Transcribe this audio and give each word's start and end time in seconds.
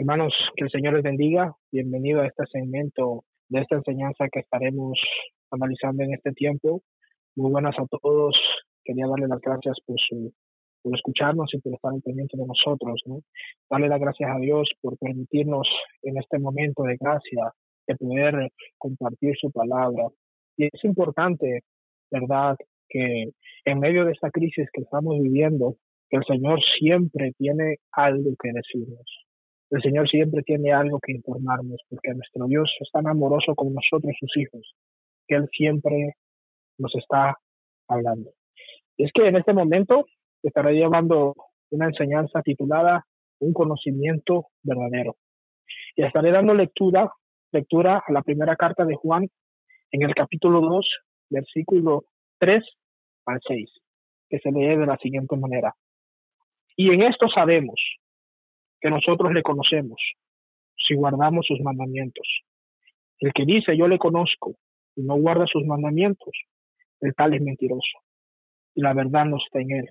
Hermanos, 0.00 0.32
que 0.54 0.62
el 0.62 0.70
Señor 0.70 0.94
les 0.94 1.02
bendiga. 1.02 1.56
Bienvenido 1.72 2.20
a 2.20 2.26
este 2.28 2.46
segmento 2.52 3.24
de 3.48 3.62
esta 3.62 3.74
enseñanza 3.74 4.28
que 4.30 4.38
estaremos 4.38 4.96
analizando 5.50 6.04
en 6.04 6.14
este 6.14 6.30
tiempo. 6.34 6.82
Muy 7.34 7.50
buenas 7.50 7.74
a 7.80 7.84
todos. 7.90 8.36
Quería 8.84 9.08
darle 9.08 9.26
las 9.26 9.40
gracias 9.40 9.76
por, 9.84 9.96
su, 9.98 10.32
escucharnos 10.94 11.52
y 11.52 11.58
por 11.58 11.74
estar 11.74 11.92
en 11.92 12.02
pendiente 12.02 12.36
de 12.36 12.46
nosotros. 12.46 13.02
¿no? 13.06 13.22
Darle 13.68 13.88
las 13.88 13.98
gracias 13.98 14.30
a 14.30 14.38
Dios 14.38 14.70
por 14.80 14.96
permitirnos 14.98 15.68
en 16.02 16.16
este 16.16 16.38
momento 16.38 16.84
de 16.84 16.96
gracia 16.96 17.52
de 17.88 17.96
poder 17.96 18.52
compartir 18.78 19.34
su 19.36 19.50
palabra. 19.50 20.06
Y 20.56 20.66
es 20.66 20.84
importante, 20.84 21.62
¿verdad?, 22.08 22.54
que 22.88 23.30
en 23.64 23.80
medio 23.80 24.04
de 24.04 24.12
esta 24.12 24.30
crisis 24.30 24.68
que 24.72 24.82
estamos 24.82 25.18
viviendo, 25.20 25.74
el 26.10 26.22
Señor 26.24 26.60
siempre 26.78 27.32
tiene 27.36 27.78
algo 27.90 28.30
que 28.40 28.52
decirnos. 28.52 29.27
El 29.70 29.82
Señor 29.82 30.08
siempre 30.08 30.42
tiene 30.42 30.72
algo 30.72 30.98
que 30.98 31.12
informarnos, 31.12 31.80
porque 31.90 32.14
nuestro 32.14 32.46
Dios 32.46 32.74
es 32.80 32.90
tan 32.90 33.06
amoroso 33.06 33.54
con 33.54 33.74
nosotros, 33.74 34.16
sus 34.18 34.34
hijos, 34.38 34.74
que 35.26 35.34
Él 35.34 35.48
siempre 35.52 36.14
nos 36.78 36.94
está 36.94 37.36
hablando. 37.88 38.30
es 38.96 39.10
que 39.12 39.26
en 39.26 39.36
este 39.36 39.52
momento 39.52 40.06
estaré 40.42 40.72
llevando 40.74 41.34
una 41.70 41.86
enseñanza 41.86 42.42
titulada 42.42 43.04
Un 43.40 43.52
conocimiento 43.52 44.46
verdadero. 44.62 45.16
Y 45.94 46.02
estaré 46.02 46.32
dando 46.32 46.54
lectura, 46.54 47.12
lectura 47.52 48.02
a 48.04 48.12
la 48.12 48.22
primera 48.22 48.56
carta 48.56 48.84
de 48.84 48.94
Juan 48.94 49.28
en 49.92 50.02
el 50.02 50.14
capítulo 50.14 50.60
2, 50.60 50.86
versículo 51.30 52.04
3 52.38 52.64
al 53.26 53.40
6, 53.46 53.70
que 54.30 54.38
se 54.38 54.50
lee 54.50 54.76
de 54.76 54.86
la 54.86 54.96
siguiente 54.96 55.36
manera. 55.36 55.74
Y 56.76 56.90
en 56.92 57.02
esto 57.02 57.28
sabemos 57.28 57.80
que 58.80 58.90
nosotros 58.90 59.32
le 59.32 59.42
conocemos 59.42 60.00
si 60.76 60.94
guardamos 60.94 61.46
sus 61.46 61.60
mandamientos. 61.60 62.26
El 63.18 63.32
que 63.32 63.44
dice 63.44 63.76
yo 63.76 63.88
le 63.88 63.98
conozco 63.98 64.54
y 64.96 65.02
no 65.02 65.16
guarda 65.16 65.46
sus 65.46 65.64
mandamientos, 65.64 66.32
el 67.00 67.14
tal 67.14 67.34
es 67.34 67.42
mentiroso 67.42 67.98
y 68.74 68.82
la 68.82 68.94
verdad 68.94 69.24
no 69.24 69.36
está 69.36 69.60
en 69.60 69.72
él. 69.72 69.90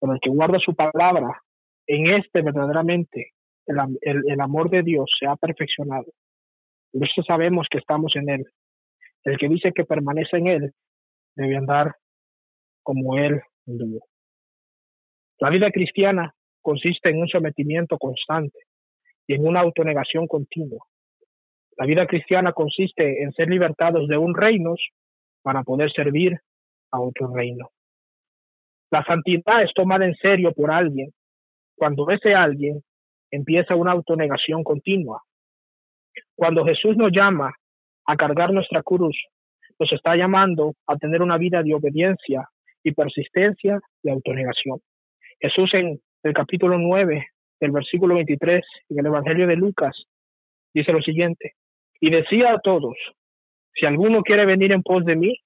Pero 0.00 0.12
el 0.12 0.20
que 0.20 0.30
guarda 0.30 0.58
su 0.58 0.74
palabra, 0.74 1.40
en 1.86 2.14
este 2.14 2.42
verdaderamente 2.42 3.32
el, 3.66 3.78
el 4.02 4.40
amor 4.40 4.70
de 4.70 4.82
Dios 4.82 5.10
se 5.18 5.26
ha 5.26 5.36
perfeccionado. 5.36 6.06
Por 6.92 7.04
eso 7.04 7.22
sabemos 7.22 7.66
que 7.70 7.78
estamos 7.78 8.14
en 8.16 8.28
él. 8.28 8.44
El 9.24 9.38
que 9.38 9.48
dice 9.48 9.72
que 9.72 9.84
permanece 9.84 10.36
en 10.36 10.46
él 10.46 10.72
debe 11.34 11.56
andar 11.56 11.96
como 12.82 13.18
él 13.18 13.40
anduvo. 13.66 14.06
La 15.40 15.50
vida 15.50 15.70
cristiana 15.70 16.34
consiste 16.64 17.10
en 17.10 17.20
un 17.20 17.28
sometimiento 17.28 17.98
constante 17.98 18.58
y 19.26 19.34
en 19.34 19.46
una 19.46 19.60
autonegación 19.60 20.26
continua. 20.26 20.84
La 21.76 21.86
vida 21.86 22.06
cristiana 22.06 22.52
consiste 22.52 23.22
en 23.22 23.32
ser 23.32 23.48
libertados 23.48 24.08
de 24.08 24.16
un 24.16 24.34
reino 24.34 24.74
para 25.42 25.62
poder 25.62 25.92
servir 25.92 26.38
a 26.90 27.00
otro 27.00 27.32
reino. 27.34 27.68
La 28.90 29.04
santidad 29.04 29.62
es 29.62 29.72
tomada 29.74 30.06
en 30.06 30.14
serio 30.14 30.52
por 30.52 30.70
alguien 30.70 31.10
cuando 31.76 32.08
ese 32.10 32.34
alguien 32.34 32.80
empieza 33.30 33.74
una 33.74 33.92
autonegación 33.92 34.62
continua. 34.62 35.20
Cuando 36.36 36.64
Jesús 36.64 36.96
nos 36.96 37.12
llama 37.12 37.52
a 38.06 38.16
cargar 38.16 38.52
nuestra 38.52 38.82
cruz, 38.82 39.16
nos 39.78 39.92
está 39.92 40.16
llamando 40.16 40.74
a 40.86 40.96
tener 40.96 41.20
una 41.20 41.36
vida 41.36 41.62
de 41.62 41.74
obediencia 41.74 42.48
y 42.82 42.92
persistencia 42.92 43.80
y 44.02 44.10
autonegación. 44.10 44.78
Jesús 45.40 45.74
en 45.74 46.00
el 46.24 46.32
capítulo 46.32 46.78
9 46.78 47.28
del 47.60 47.70
versículo 47.70 48.14
23 48.14 48.64
en 48.88 48.98
el 48.98 49.06
Evangelio 49.06 49.46
de 49.46 49.56
Lucas 49.56 49.94
dice 50.72 50.90
lo 50.90 51.02
siguiente, 51.02 51.52
y 52.00 52.10
decía 52.10 52.52
a 52.52 52.60
todos, 52.60 52.96
si 53.74 53.86
alguno 53.86 54.22
quiere 54.22 54.44
venir 54.44 54.72
en 54.72 54.82
pos 54.82 55.04
de 55.04 55.16
mí, 55.16 55.36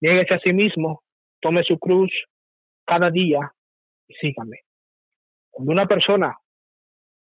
nieguese 0.00 0.34
a 0.34 0.38
sí 0.38 0.52
mismo, 0.52 1.02
tome 1.40 1.62
su 1.64 1.78
cruz 1.78 2.10
cada 2.86 3.10
día 3.10 3.52
y 4.08 4.14
sígame. 4.14 4.60
Cuando 5.50 5.72
una 5.72 5.86
persona 5.86 6.38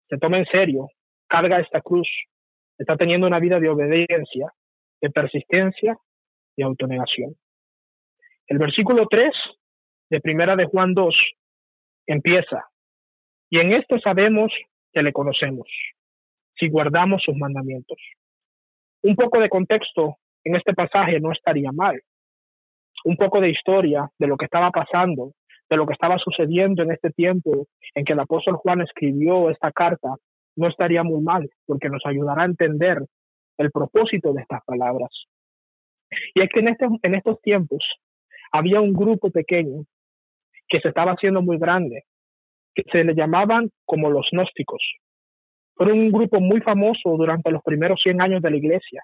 se 0.08 0.18
toma 0.18 0.38
en 0.38 0.46
serio, 0.46 0.88
carga 1.28 1.60
esta 1.60 1.80
cruz, 1.80 2.08
está 2.76 2.96
teniendo 2.96 3.26
una 3.26 3.38
vida 3.38 3.60
de 3.60 3.68
obediencia, 3.68 4.52
de 5.00 5.10
persistencia 5.10 5.96
y 6.56 6.62
autonegación. 6.62 7.34
El 8.48 8.58
versículo 8.58 9.06
3 9.08 9.32
de 10.10 10.20
Primera 10.20 10.56
de 10.56 10.66
Juan 10.66 10.94
2 10.94 11.14
empieza, 12.06 12.66
y 13.50 13.60
en 13.60 13.72
esto 13.72 13.98
sabemos 13.98 14.52
que 14.92 15.02
le 15.02 15.12
conocemos, 15.12 15.68
si 16.56 16.68
guardamos 16.68 17.22
sus 17.22 17.36
mandamientos. 17.36 17.98
Un 19.02 19.14
poco 19.14 19.38
de 19.40 19.48
contexto 19.48 20.16
en 20.44 20.56
este 20.56 20.74
pasaje 20.74 21.20
no 21.20 21.32
estaría 21.32 21.70
mal. 21.72 22.00
Un 23.04 23.16
poco 23.16 23.40
de 23.40 23.50
historia 23.50 24.10
de 24.18 24.26
lo 24.26 24.36
que 24.36 24.46
estaba 24.46 24.70
pasando, 24.70 25.32
de 25.68 25.76
lo 25.76 25.86
que 25.86 25.92
estaba 25.92 26.18
sucediendo 26.18 26.82
en 26.82 26.92
este 26.92 27.10
tiempo 27.10 27.66
en 27.94 28.04
que 28.04 28.14
el 28.14 28.20
apóstol 28.20 28.56
Juan 28.56 28.80
escribió 28.80 29.50
esta 29.50 29.70
carta, 29.70 30.14
no 30.56 30.68
estaría 30.68 31.02
muy 31.02 31.22
mal, 31.22 31.48
porque 31.66 31.88
nos 31.88 32.04
ayudará 32.06 32.42
a 32.42 32.46
entender 32.46 32.98
el 33.58 33.70
propósito 33.70 34.32
de 34.32 34.42
estas 34.42 34.64
palabras. 34.64 35.10
Y 36.34 36.42
es 36.42 36.48
que 36.52 36.60
en, 36.60 36.68
este, 36.68 36.86
en 37.02 37.14
estos 37.14 37.40
tiempos 37.42 37.84
había 38.52 38.80
un 38.80 38.92
grupo 38.92 39.30
pequeño 39.30 39.84
que 40.68 40.80
se 40.80 40.88
estaba 40.88 41.12
haciendo 41.12 41.42
muy 41.42 41.58
grande, 41.58 42.04
que 42.74 42.82
se 42.90 43.04
le 43.04 43.14
llamaban 43.14 43.70
como 43.84 44.10
los 44.10 44.28
gnósticos. 44.32 44.82
Fueron 45.74 45.98
un 45.98 46.12
grupo 46.12 46.40
muy 46.40 46.60
famoso 46.60 47.16
durante 47.16 47.50
los 47.50 47.62
primeros 47.62 48.00
100 48.02 48.20
años 48.22 48.42
de 48.42 48.50
la 48.50 48.56
iglesia. 48.56 49.02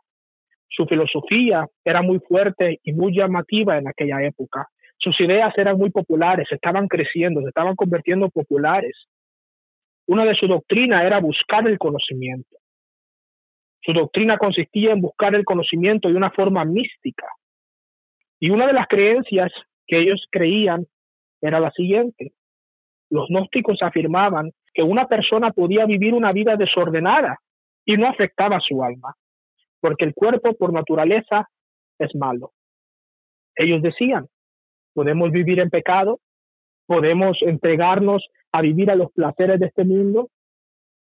Su 0.68 0.86
filosofía 0.86 1.66
era 1.84 2.02
muy 2.02 2.18
fuerte 2.20 2.80
y 2.82 2.92
muy 2.92 3.14
llamativa 3.14 3.76
en 3.76 3.88
aquella 3.88 4.22
época. 4.22 4.66
Sus 4.98 5.20
ideas 5.20 5.52
eran 5.58 5.76
muy 5.76 5.90
populares, 5.90 6.48
estaban 6.50 6.88
creciendo, 6.88 7.42
se 7.42 7.48
estaban 7.48 7.76
convirtiendo 7.76 8.30
populares. 8.30 9.06
Una 10.06 10.24
de 10.24 10.34
sus 10.34 10.48
doctrinas 10.48 11.04
era 11.04 11.20
buscar 11.20 11.66
el 11.68 11.78
conocimiento. 11.78 12.56
Su 13.82 13.92
doctrina 13.92 14.38
consistía 14.38 14.92
en 14.92 15.00
buscar 15.00 15.34
el 15.34 15.44
conocimiento 15.44 16.08
de 16.08 16.14
una 16.14 16.30
forma 16.30 16.64
mística, 16.64 17.26
y 18.42 18.50
una 18.50 18.66
de 18.66 18.72
las 18.72 18.88
creencias 18.88 19.52
que 19.86 20.00
ellos 20.00 20.26
creían 20.30 20.86
era 21.42 21.60
la 21.60 21.70
siguiente. 21.72 22.32
Los 23.10 23.28
gnósticos 23.28 23.82
afirmaban 23.82 24.52
que 24.72 24.82
una 24.82 25.06
persona 25.06 25.50
podía 25.50 25.84
vivir 25.84 26.14
una 26.14 26.32
vida 26.32 26.56
desordenada 26.56 27.38
y 27.84 27.96
no 27.96 28.08
afectaba 28.08 28.58
su 28.60 28.82
alma, 28.82 29.14
porque 29.80 30.06
el 30.06 30.14
cuerpo 30.14 30.54
por 30.54 30.72
naturaleza 30.72 31.48
es 31.98 32.14
malo. 32.14 32.52
Ellos 33.54 33.82
decían, 33.82 34.28
podemos 34.94 35.30
vivir 35.30 35.60
en 35.60 35.68
pecado, 35.68 36.20
podemos 36.86 37.36
entregarnos 37.42 38.26
a 38.52 38.62
vivir 38.62 38.90
a 38.90 38.94
los 38.94 39.12
placeres 39.12 39.60
de 39.60 39.66
este 39.66 39.84
mundo, 39.84 40.30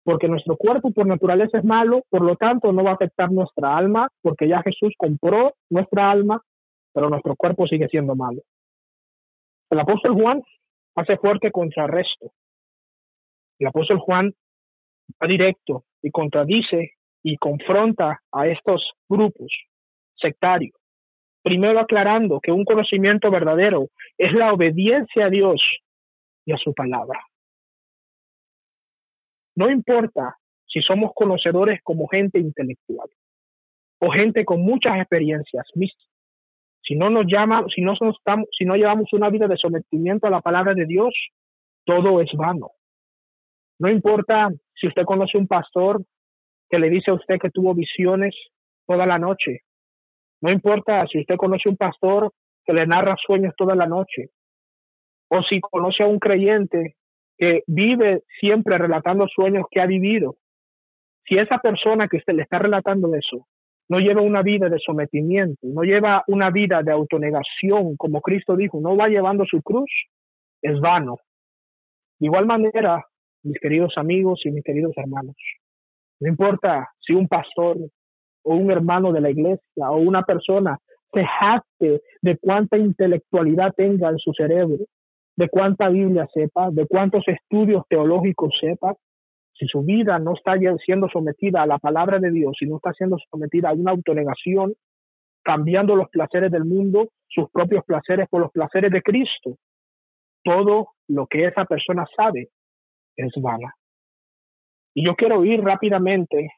porque 0.02 0.26
nuestro 0.26 0.56
cuerpo 0.56 0.90
por 0.90 1.06
naturaleza 1.06 1.58
es 1.58 1.64
malo, 1.64 2.02
por 2.08 2.22
lo 2.22 2.34
tanto 2.34 2.72
no 2.72 2.82
va 2.82 2.90
a 2.90 2.94
afectar 2.94 3.30
nuestra 3.30 3.76
alma, 3.76 4.08
porque 4.22 4.48
ya 4.48 4.62
Jesús 4.62 4.94
compró 4.96 5.54
nuestra 5.68 6.10
alma 6.10 6.42
pero 6.92 7.08
nuestro 7.08 7.36
cuerpo 7.36 7.66
sigue 7.66 7.88
siendo 7.88 8.14
malo. 8.14 8.42
El 9.70 9.78
apóstol 9.78 10.14
Juan 10.14 10.42
hace 10.96 11.16
fuerte 11.16 11.52
contrarresto. 11.52 12.32
El 13.58 13.68
apóstol 13.68 13.98
Juan 13.98 14.34
va 15.22 15.28
directo 15.28 15.84
y 16.02 16.10
contradice 16.10 16.92
y 17.22 17.36
confronta 17.36 18.20
a 18.32 18.48
estos 18.48 18.92
grupos 19.08 19.52
sectarios. 20.16 20.74
Primero 21.42 21.80
aclarando 21.80 22.40
que 22.40 22.52
un 22.52 22.64
conocimiento 22.64 23.30
verdadero 23.30 23.88
es 24.18 24.32
la 24.32 24.52
obediencia 24.52 25.26
a 25.26 25.30
Dios 25.30 25.62
y 26.44 26.52
a 26.52 26.58
su 26.58 26.74
palabra. 26.74 27.20
No 29.56 29.70
importa 29.70 30.36
si 30.66 30.80
somos 30.80 31.12
conocedores 31.14 31.80
como 31.82 32.08
gente 32.08 32.38
intelectual 32.38 33.08
o 34.00 34.10
gente 34.10 34.44
con 34.44 34.62
muchas 34.62 34.98
experiencias, 34.98 35.66
si 36.82 36.96
no 36.96 37.10
nos 37.10 37.26
llama, 37.26 37.64
si 37.74 37.82
no, 37.82 37.92
estamos, 37.92 38.48
si 38.56 38.64
no 38.64 38.74
llevamos 38.74 39.12
una 39.12 39.30
vida 39.30 39.46
de 39.46 39.56
sometimiento 39.56 40.26
a 40.26 40.30
la 40.30 40.40
palabra 40.40 40.74
de 40.74 40.86
Dios, 40.86 41.14
todo 41.84 42.20
es 42.20 42.30
vano. 42.34 42.70
No 43.78 43.90
importa 43.90 44.50
si 44.74 44.88
usted 44.88 45.04
conoce 45.04 45.38
un 45.38 45.46
pastor 45.46 46.02
que 46.68 46.78
le 46.78 46.90
dice 46.90 47.10
a 47.10 47.14
usted 47.14 47.38
que 47.38 47.50
tuvo 47.50 47.74
visiones 47.74 48.34
toda 48.86 49.06
la 49.06 49.18
noche. 49.18 49.60
No 50.40 50.50
importa 50.50 51.06
si 51.06 51.20
usted 51.20 51.36
conoce 51.36 51.68
un 51.68 51.76
pastor 51.76 52.32
que 52.64 52.72
le 52.72 52.86
narra 52.86 53.16
sueños 53.24 53.54
toda 53.56 53.74
la 53.74 53.86
noche. 53.86 54.30
O 55.28 55.42
si 55.42 55.60
conoce 55.60 56.02
a 56.02 56.06
un 56.06 56.18
creyente 56.18 56.96
que 57.36 57.62
vive 57.66 58.22
siempre 58.38 58.78
relatando 58.78 59.26
sueños 59.28 59.66
que 59.70 59.80
ha 59.80 59.86
vivido. 59.86 60.36
Si 61.24 61.38
esa 61.38 61.58
persona 61.58 62.08
que 62.08 62.18
usted 62.18 62.34
le 62.34 62.42
está 62.42 62.58
relatando 62.58 63.14
eso 63.14 63.46
no 63.90 63.98
lleva 63.98 64.22
una 64.22 64.42
vida 64.42 64.68
de 64.68 64.78
sometimiento, 64.78 65.58
no 65.66 65.82
lleva 65.82 66.22
una 66.28 66.50
vida 66.50 66.80
de 66.80 66.92
autonegación, 66.92 67.96
como 67.96 68.20
Cristo 68.20 68.54
dijo, 68.54 68.80
no 68.80 68.96
va 68.96 69.08
llevando 69.08 69.44
su 69.44 69.60
cruz, 69.62 69.90
es 70.62 70.78
vano. 70.80 71.16
De 72.20 72.26
igual 72.26 72.46
manera, 72.46 73.04
mis 73.42 73.58
queridos 73.58 73.94
amigos 73.96 74.42
y 74.44 74.52
mis 74.52 74.62
queridos 74.62 74.92
hermanos. 74.96 75.34
No 76.20 76.28
importa 76.28 76.88
si 77.00 77.14
un 77.14 77.26
pastor 77.26 77.78
o 78.44 78.54
un 78.54 78.70
hermano 78.70 79.12
de 79.12 79.22
la 79.22 79.30
iglesia 79.30 79.90
o 79.90 79.96
una 79.96 80.22
persona 80.22 80.78
se 81.12 81.24
jacte 81.24 82.00
de 82.22 82.38
cuánta 82.38 82.78
intelectualidad 82.78 83.72
tenga 83.76 84.10
en 84.10 84.18
su 84.18 84.32
cerebro, 84.34 84.84
de 85.34 85.48
cuánta 85.48 85.88
Biblia 85.88 86.28
sepa, 86.32 86.70
de 86.70 86.86
cuántos 86.86 87.26
estudios 87.26 87.82
teológicos 87.88 88.54
sepa, 88.60 88.94
si 89.60 89.66
su 89.66 89.82
vida 89.82 90.18
no 90.18 90.32
está 90.32 90.54
siendo 90.84 91.08
sometida 91.10 91.62
a 91.62 91.66
la 91.66 91.78
palabra 91.78 92.18
de 92.18 92.30
Dios, 92.30 92.56
si 92.58 92.64
no 92.66 92.76
está 92.76 92.94
siendo 92.94 93.18
sometida 93.30 93.68
a 93.68 93.74
una 93.74 93.90
autonegación, 93.90 94.72
cambiando 95.42 95.94
los 95.96 96.08
placeres 96.08 96.50
del 96.50 96.64
mundo, 96.64 97.10
sus 97.28 97.50
propios 97.50 97.84
placeres 97.84 98.26
por 98.30 98.40
los 98.40 98.50
placeres 98.52 98.90
de 98.90 99.02
Cristo, 99.02 99.58
todo 100.42 100.88
lo 101.08 101.26
que 101.26 101.44
esa 101.44 101.66
persona 101.66 102.06
sabe 102.16 102.48
es 103.16 103.32
vana. 103.36 103.74
Y 104.94 105.04
yo 105.04 105.14
quiero 105.14 105.44
ir 105.44 105.60
rápidamente 105.60 106.52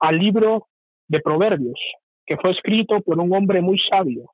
al 0.00 0.18
libro 0.18 0.66
de 1.08 1.20
Proverbios, 1.20 1.80
que 2.26 2.36
fue 2.36 2.50
escrito 2.50 3.00
por 3.00 3.18
un 3.18 3.34
hombre 3.34 3.62
muy 3.62 3.78
sabio, 3.88 4.32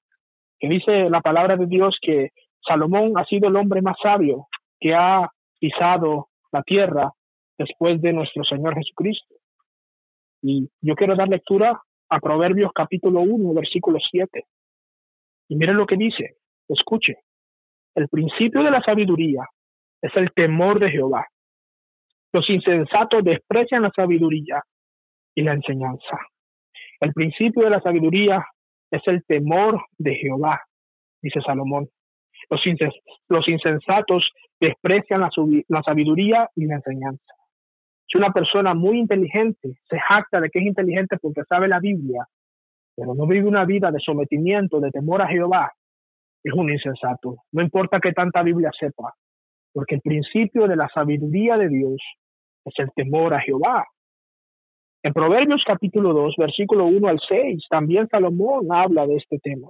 que 0.59 0.69
dice 0.69 1.09
la 1.09 1.21
palabra 1.21 1.57
de 1.57 1.67
Dios 1.67 1.97
que 2.03 2.31
Salomón 2.67 3.13
ha 3.17 3.25
sido 3.27 3.49
el 3.49 3.57
hombre 3.57 3.83
más 3.83 3.97
sabio 4.03 4.49
que 4.81 4.95
ha 4.95 5.31
pisado 5.61 6.29
la 6.51 6.63
tierra 6.65 7.13
después 7.61 8.01
de 8.01 8.15
nuestro 8.15 8.43
Señor 8.45 8.75
Jesucristo. 8.75 9.35
Y 10.43 10.71
yo 10.81 10.95
quiero 10.95 11.15
dar 11.15 11.29
lectura 11.29 11.79
a 12.09 12.19
Proverbios 12.19 12.73
capítulo 12.75 13.21
1, 13.21 13.53
versículo 13.53 13.99
7. 14.11 14.45
Y 15.49 15.57
miren 15.57 15.77
lo 15.77 15.87
que 15.87 15.97
dice, 15.97 16.37
escuche, 16.69 17.19
el 17.95 18.09
principio 18.09 18.63
de 18.63 18.71
la 18.71 18.81
sabiduría 18.81 19.47
es 20.01 20.11
el 20.17 20.33
temor 20.33 20.81
de 20.81 20.91
Jehová, 20.91 21.27
los 22.33 22.49
insensatos 22.49 23.25
desprecian 23.25 23.83
la 23.83 23.91
sabiduría 23.91 24.63
y 25.35 25.43
la 25.43 25.53
enseñanza. 25.53 26.19
El 27.01 27.13
principio 27.13 27.65
de 27.65 27.71
la 27.71 27.81
sabiduría 27.81 28.47
es 28.91 29.03
el 29.07 29.25
temor 29.25 29.85
de 29.99 30.15
Jehová, 30.15 30.63
dice 31.21 31.41
Salomón. 31.41 31.89
Los, 32.49 33.47
insensatos 33.49 34.33
desprecian 34.61 35.21
la, 35.21 35.83
sabiduría 35.83 36.49
y 36.55 36.67
la 36.67 36.77
enseñanza. 36.77 37.35
Si 38.11 38.19
una 38.19 38.33
persona 38.33 38.75
muy 38.75 38.99
inteligente 38.99 39.79
se 39.89 39.99
jacta 40.01 40.41
de 40.41 40.51
que 40.51 40.59
es 40.59 40.67
inteligente 40.67 41.17
porque 41.21 41.43
sabe 41.49 41.69
la 41.69 41.79
Biblia, 41.79 42.27
pero 42.97 43.15
no 43.15 43.27
vive 43.27 43.47
una 43.47 43.65
vida 43.65 43.93
de 43.93 44.01
sometimiento, 44.01 44.81
de 44.81 44.91
temor 44.91 45.23
a 45.23 45.29
Jehová, 45.29 45.73
es 46.43 46.53
un 46.53 46.71
insensato. 46.71 47.37
No 47.53 47.63
importa 47.63 48.01
que 48.01 48.13
tanta 48.13 48.43
Biblia 48.43 48.71
sepa, 48.79 49.15
porque 49.73 49.97
el 49.97 50.01
principio 50.01 50.67
de 50.67 50.77
la 50.77 50.89
sabiduría 50.89 51.57
de 51.57 51.69
Dios 51.69 52.01
es 52.65 52.75
el 52.79 52.91
temor 52.95 53.33
a 53.35 53.41
Jehová. 53.41 53.87
En 55.03 55.13
Proverbios 55.13 55.63
capítulo 55.65 56.13
2, 56.13 56.35
versículo 56.37 56.87
1 56.87 57.09
al 57.09 57.21
6, 57.27 57.65
también 57.71 58.09
Salomón 58.09 58.67
habla 58.71 59.07
de 59.07 59.17
este 59.17 59.39
tema. 59.39 59.69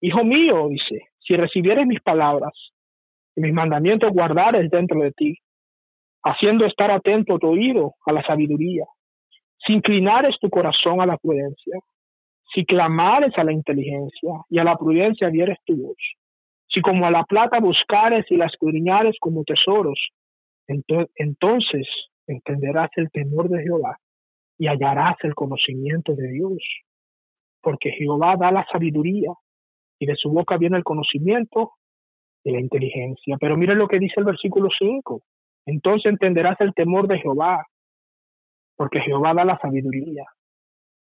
Hijo 0.00 0.22
mío, 0.22 0.68
dice, 0.68 1.08
si 1.18 1.34
recibieres 1.34 1.86
mis 1.86 2.00
palabras 2.00 2.52
y 3.34 3.40
mis 3.40 3.52
mandamientos 3.52 4.12
guardares 4.12 4.70
dentro 4.70 5.00
de 5.00 5.12
ti, 5.12 5.38
haciendo 6.22 6.66
estar 6.66 6.90
atento 6.90 7.38
tu 7.38 7.48
oído 7.48 7.94
a 8.06 8.12
la 8.12 8.22
sabiduría, 8.22 8.84
si 9.66 9.74
inclinares 9.74 10.36
tu 10.40 10.48
corazón 10.50 11.00
a 11.00 11.06
la 11.06 11.16
prudencia, 11.16 11.78
si 12.54 12.64
clamares 12.64 13.32
a 13.36 13.44
la 13.44 13.52
inteligencia 13.52 14.32
y 14.48 14.58
a 14.58 14.64
la 14.64 14.76
prudencia 14.76 15.30
dieres 15.30 15.58
tu 15.64 15.76
voz, 15.76 15.98
si 16.68 16.80
como 16.80 17.06
a 17.06 17.10
la 17.10 17.24
plata 17.24 17.58
buscares 17.60 18.24
y 18.30 18.36
la 18.36 18.46
escudriñares 18.46 19.16
como 19.20 19.44
tesoros, 19.44 19.98
entonces 20.66 21.88
entenderás 22.26 22.90
el 22.96 23.10
temor 23.10 23.48
de 23.48 23.62
Jehová 23.62 23.96
y 24.58 24.68
hallarás 24.68 25.16
el 25.22 25.34
conocimiento 25.34 26.14
de 26.14 26.28
Dios. 26.28 26.58
Porque 27.62 27.90
Jehová 27.90 28.36
da 28.38 28.52
la 28.52 28.66
sabiduría 28.70 29.32
y 29.98 30.06
de 30.06 30.14
su 30.16 30.30
boca 30.30 30.56
viene 30.56 30.76
el 30.76 30.84
conocimiento 30.84 31.72
y 32.44 32.52
la 32.52 32.60
inteligencia. 32.60 33.36
Pero 33.40 33.56
mire 33.56 33.74
lo 33.74 33.88
que 33.88 33.98
dice 33.98 34.14
el 34.18 34.24
versículo 34.24 34.68
5. 34.76 35.22
Entonces 35.66 36.10
entenderás 36.10 36.60
el 36.60 36.74
temor 36.74 37.06
de 37.06 37.18
Jehová, 37.18 37.66
porque 38.76 39.00
Jehová 39.00 39.34
da 39.34 39.44
la 39.44 39.58
sabiduría. 39.58 40.24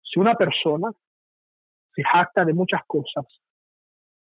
Si 0.03 0.21
una 0.21 0.35
persona 0.35 0.91
se 1.95 2.03
jacta 2.03 2.45
de 2.45 2.53
muchas 2.53 2.83
cosas, 2.87 3.25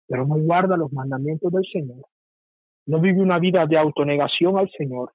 pero 0.06 0.26
no 0.26 0.36
guarda 0.36 0.76
los 0.76 0.92
mandamientos 0.92 1.52
del 1.52 1.64
Señor, 1.72 2.04
no 2.86 3.00
vive 3.00 3.20
una 3.20 3.38
vida 3.38 3.66
de 3.66 3.78
autonegación 3.78 4.58
al 4.58 4.70
Señor, 4.70 5.12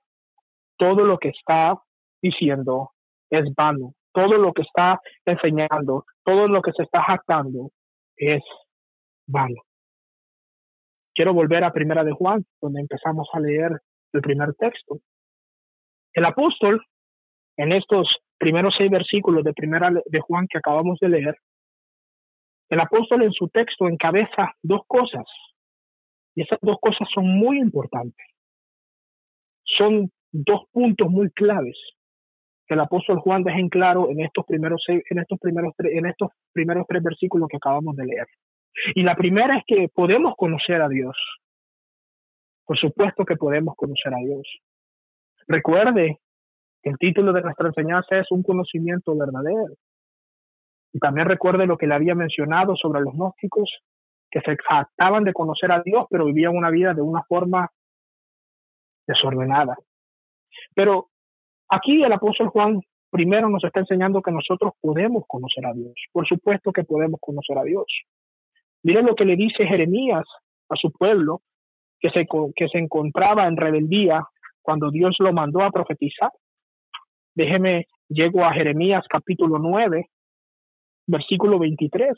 todo 0.77 1.05
lo 1.05 1.17
que 1.17 1.29
está 1.29 1.79
diciendo 2.21 2.91
es 3.29 3.53
vano, 3.55 3.93
todo 4.13 4.37
lo 4.37 4.53
que 4.53 4.61
está 4.61 4.99
enseñando, 5.25 6.05
todo 6.23 6.47
lo 6.47 6.61
que 6.61 6.71
se 6.71 6.83
está 6.83 7.03
jactando 7.03 7.71
es 8.15 8.43
vano. 9.27 9.61
Quiero 11.13 11.33
volver 11.33 11.63
a 11.63 11.71
Primera 11.71 12.03
de 12.03 12.11
Juan, 12.11 12.45
donde 12.61 12.81
empezamos 12.81 13.29
a 13.33 13.39
leer 13.39 13.71
el 14.15 14.21
primer 14.21 14.53
texto. 14.55 14.99
El 16.13 16.25
apóstol, 16.25 16.81
en 17.57 17.71
estos 17.71 18.07
primeros 18.37 18.73
seis 18.77 18.89
versículos 18.89 19.43
de 19.43 19.53
Primera 19.53 19.91
de 19.91 20.19
Juan 20.21 20.47
que 20.49 20.57
acabamos 20.57 20.97
de 20.99 21.09
leer, 21.09 21.37
el 22.69 22.79
apóstol 22.79 23.23
en 23.23 23.31
su 23.31 23.47
texto 23.49 23.87
encabeza 23.87 24.53
dos 24.63 24.81
cosas, 24.87 25.25
y 26.35 26.41
esas 26.41 26.59
dos 26.61 26.77
cosas 26.81 27.07
son 27.13 27.27
muy 27.37 27.59
importantes. 27.59 28.25
Son 29.77 30.09
dos 30.31 30.63
puntos 30.71 31.09
muy 31.09 31.29
claves 31.31 31.77
que 32.67 32.73
el 32.73 32.79
apóstol 32.79 33.19
Juan 33.19 33.43
deja 33.43 33.59
en 33.59 33.69
claro 33.69 34.09
en 34.09 34.21
estos 34.21 34.45
primeros 34.45 34.83
en 34.87 35.19
estos 35.19 35.39
primeros 35.39 35.73
en 35.79 36.05
estos 36.07 36.29
primeros 36.51 36.85
tres 36.87 37.03
versículos 37.03 37.47
que 37.49 37.57
acabamos 37.57 37.95
de 37.95 38.05
leer. 38.05 38.27
Y 38.95 39.03
la 39.03 39.15
primera 39.15 39.57
es 39.57 39.63
que 39.65 39.87
podemos 39.93 40.33
conocer 40.35 40.81
a 40.81 40.89
Dios. 40.89 41.15
Por 42.65 42.77
supuesto 42.77 43.25
que 43.25 43.35
podemos 43.35 43.75
conocer 43.75 44.13
a 44.13 44.17
Dios. 44.17 44.47
Recuerde 45.47 46.19
que 46.81 46.89
el 46.89 46.97
título 46.97 47.33
de 47.33 47.41
nuestra 47.41 47.67
enseñanza 47.67 48.17
es 48.17 48.31
un 48.31 48.43
conocimiento 48.43 49.15
verdadero. 49.15 49.75
Y 50.93 50.99
también 50.99 51.27
recuerde 51.27 51.67
lo 51.67 51.77
que 51.77 51.87
le 51.87 51.95
había 51.95 52.15
mencionado 52.15 52.75
sobre 52.75 53.01
los 53.01 53.13
gnósticos, 53.13 53.69
que 54.31 54.41
se 54.41 54.57
jactaban 54.67 55.23
de 55.23 55.33
conocer 55.33 55.71
a 55.71 55.81
Dios, 55.81 56.05
pero 56.09 56.25
vivían 56.25 56.55
una 56.55 56.69
vida 56.69 56.93
de 56.93 57.01
una 57.01 57.23
forma 57.23 57.69
desordenada. 59.07 59.77
Pero 60.73 61.09
aquí 61.69 62.03
el 62.03 62.11
apóstol 62.11 62.49
Juan 62.49 62.81
primero 63.11 63.49
nos 63.49 63.63
está 63.63 63.79
enseñando 63.79 64.21
que 64.21 64.31
nosotros 64.31 64.73
podemos 64.81 65.23
conocer 65.27 65.65
a 65.65 65.73
Dios. 65.73 65.93
Por 66.11 66.27
supuesto 66.27 66.71
que 66.71 66.83
podemos 66.83 67.19
conocer 67.21 67.57
a 67.57 67.63
Dios. 67.63 67.85
Miren 68.83 69.05
lo 69.05 69.15
que 69.15 69.25
le 69.25 69.35
dice 69.35 69.65
Jeremías 69.65 70.25
a 70.69 70.75
su 70.75 70.91
pueblo, 70.91 71.41
que 71.99 72.09
se, 72.09 72.27
que 72.55 72.67
se 72.67 72.77
encontraba 72.77 73.47
en 73.47 73.57
rebeldía 73.57 74.25
cuando 74.61 74.91
Dios 74.91 75.15
lo 75.19 75.31
mandó 75.33 75.61
a 75.63 75.71
profetizar. 75.71 76.31
Déjeme, 77.35 77.85
llego 78.09 78.43
a 78.43 78.53
Jeremías 78.53 79.05
capítulo 79.09 79.59
9, 79.59 80.07
versículo 81.07 81.59
23. 81.59 82.17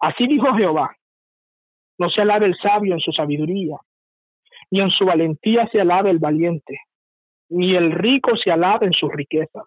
Así 0.00 0.26
dijo 0.26 0.52
Jehová, 0.54 0.94
no 1.98 2.10
se 2.10 2.22
alabe 2.22 2.46
el 2.46 2.56
sabio 2.56 2.94
en 2.94 3.00
su 3.00 3.12
sabiduría, 3.12 3.76
ni 4.70 4.80
en 4.80 4.90
su 4.90 5.04
valentía 5.04 5.68
se 5.68 5.80
alabe 5.80 6.10
el 6.10 6.18
valiente, 6.18 6.80
ni 7.50 7.76
el 7.76 7.92
rico 7.92 8.36
se 8.36 8.50
alabe 8.50 8.86
en 8.86 8.92
sus 8.92 9.12
riquezas, 9.12 9.66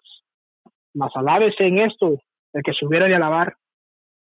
mas 0.94 1.10
alábese 1.16 1.64
en 1.64 1.78
esto 1.78 2.18
el 2.52 2.62
que 2.62 2.72
se 2.74 2.84
hubiera 2.84 3.06
de 3.06 3.14
alabar, 3.14 3.54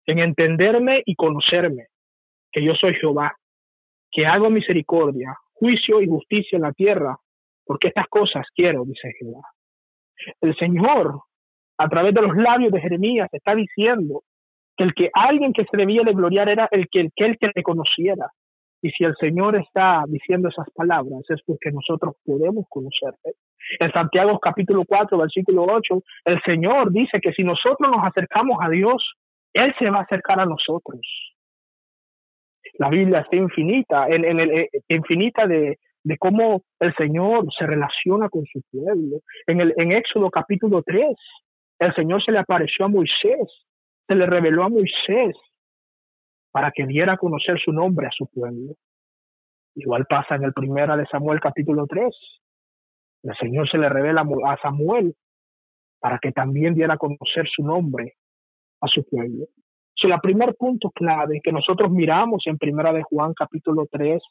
en 0.06 0.20
entenderme 0.20 1.02
y 1.06 1.16
conocerme, 1.16 1.88
que 2.52 2.64
yo 2.64 2.76
soy 2.76 2.94
Jehová, 2.96 3.36
que 4.16 4.26
hago 4.26 4.50
misericordia, 4.50 5.36
juicio 5.52 6.02
y 6.02 6.08
justicia 6.08 6.56
en 6.56 6.62
la 6.62 6.72
tierra, 6.72 7.18
porque 7.66 7.90
estas 7.90 8.08
cosas 8.08 8.46
quiero, 8.56 8.86
dice 8.86 9.12
Jehová. 9.20 9.42
El 10.40 10.56
Señor, 10.56 11.20
a 11.78 11.90
través 11.90 12.14
de 12.14 12.22
los 12.22 12.38
labios 12.38 12.72
de 12.72 12.80
Jeremías, 12.80 13.28
está 13.34 13.54
diciendo 13.54 14.24
que 14.78 14.86
el 14.86 14.94
que 14.94 15.10
alguien 15.14 15.52
que 15.52 15.66
se 15.66 15.76
debía 15.76 16.04
de 16.04 16.14
gloriar 16.14 16.48
era 16.48 16.70
el 16.72 16.88
que 16.90 17.02
el 17.02 17.12
que, 17.14 17.26
el 17.26 17.38
que 17.38 17.52
le 17.54 17.62
conociera, 17.62 18.28
y 18.82 18.90
si 18.92 19.04
el 19.04 19.16
Señor 19.20 19.58
está 19.58 20.06
diciendo 20.08 20.48
esas 20.48 20.70
palabras, 20.74 21.24
es 21.28 21.42
porque 21.46 21.72
nosotros 21.72 22.16
podemos 22.26 22.66
conocerle. 22.70 23.34
En 23.80 23.92
Santiago 23.92 24.40
capítulo 24.40 24.84
4, 24.88 25.18
versículo 25.18 25.64
8, 25.64 26.02
el 26.26 26.42
Señor 26.44 26.92
dice 26.94 27.20
que 27.20 27.34
si 27.34 27.44
nosotros 27.44 27.92
nos 27.92 28.06
acercamos 28.06 28.60
a 28.62 28.70
Dios, 28.70 29.16
Él 29.54 29.74
se 29.78 29.90
va 29.90 30.00
a 30.00 30.04
acercar 30.04 30.40
a 30.40 30.46
nosotros. 30.46 31.02
La 32.74 32.90
Biblia 32.90 33.20
está 33.20 33.36
infinita, 33.36 34.08
en, 34.08 34.26
el, 34.26 34.52
eh, 34.52 34.70
infinita 34.90 35.48
de, 35.48 35.80
de 36.04 36.18
cómo 36.18 36.62
el 36.80 36.94
Señor 36.96 37.46
se 37.58 37.66
relaciona 37.66 38.30
con 38.30 38.46
su 38.46 38.62
pueblo. 38.72 39.22
En, 39.48 39.62
el, 39.62 39.74
en 39.78 39.92
Éxodo 39.92 40.30
capítulo 40.30 40.84
3, 40.84 41.16
el 41.80 41.96
Señor 41.96 42.24
se 42.24 42.32
le 42.32 42.40
apareció 42.40 42.86
a 42.86 42.90
Moisés, 42.90 43.66
se 44.08 44.16
le 44.16 44.26
reveló 44.26 44.64
a 44.64 44.70
Moisés 44.70 45.36
para 46.52 46.72
que 46.72 46.86
diera 46.86 47.14
a 47.14 47.18
conocer 47.18 47.60
su 47.60 47.72
nombre 47.72 48.08
a 48.08 48.12
su 48.12 48.28
pueblo. 48.28 48.76
Igual 49.76 50.06
pasa 50.06 50.36
en 50.36 50.44
el 50.44 50.54
primero 50.54 50.96
de 50.96 51.06
Samuel 51.08 51.40
capítulo 51.40 51.86
3. 51.88 52.06
El 53.24 53.36
Señor 53.38 53.70
se 53.70 53.78
le 53.78 53.90
revela 53.90 54.24
a 54.46 54.58
Samuel 54.62 55.16
para 56.00 56.20
que 56.20 56.32
también 56.32 56.76
diera 56.76 56.94
a 56.94 56.98
conocer 56.98 57.48
su 57.50 57.64
nombre 57.64 58.14
a 58.80 58.88
su 58.88 59.04
pueblo. 59.10 59.48
So, 59.98 60.08
el 60.08 60.20
primer 60.20 60.56
punto 60.56 60.92
clave 60.92 61.40
que 61.42 61.52
nosotros 61.52 61.90
miramos 61.90 62.44
en 62.48 62.58
Primera 62.58 62.92
de 62.92 63.04
Juan 63.04 63.34
capítulo 63.34 63.88
3, 63.90 64.22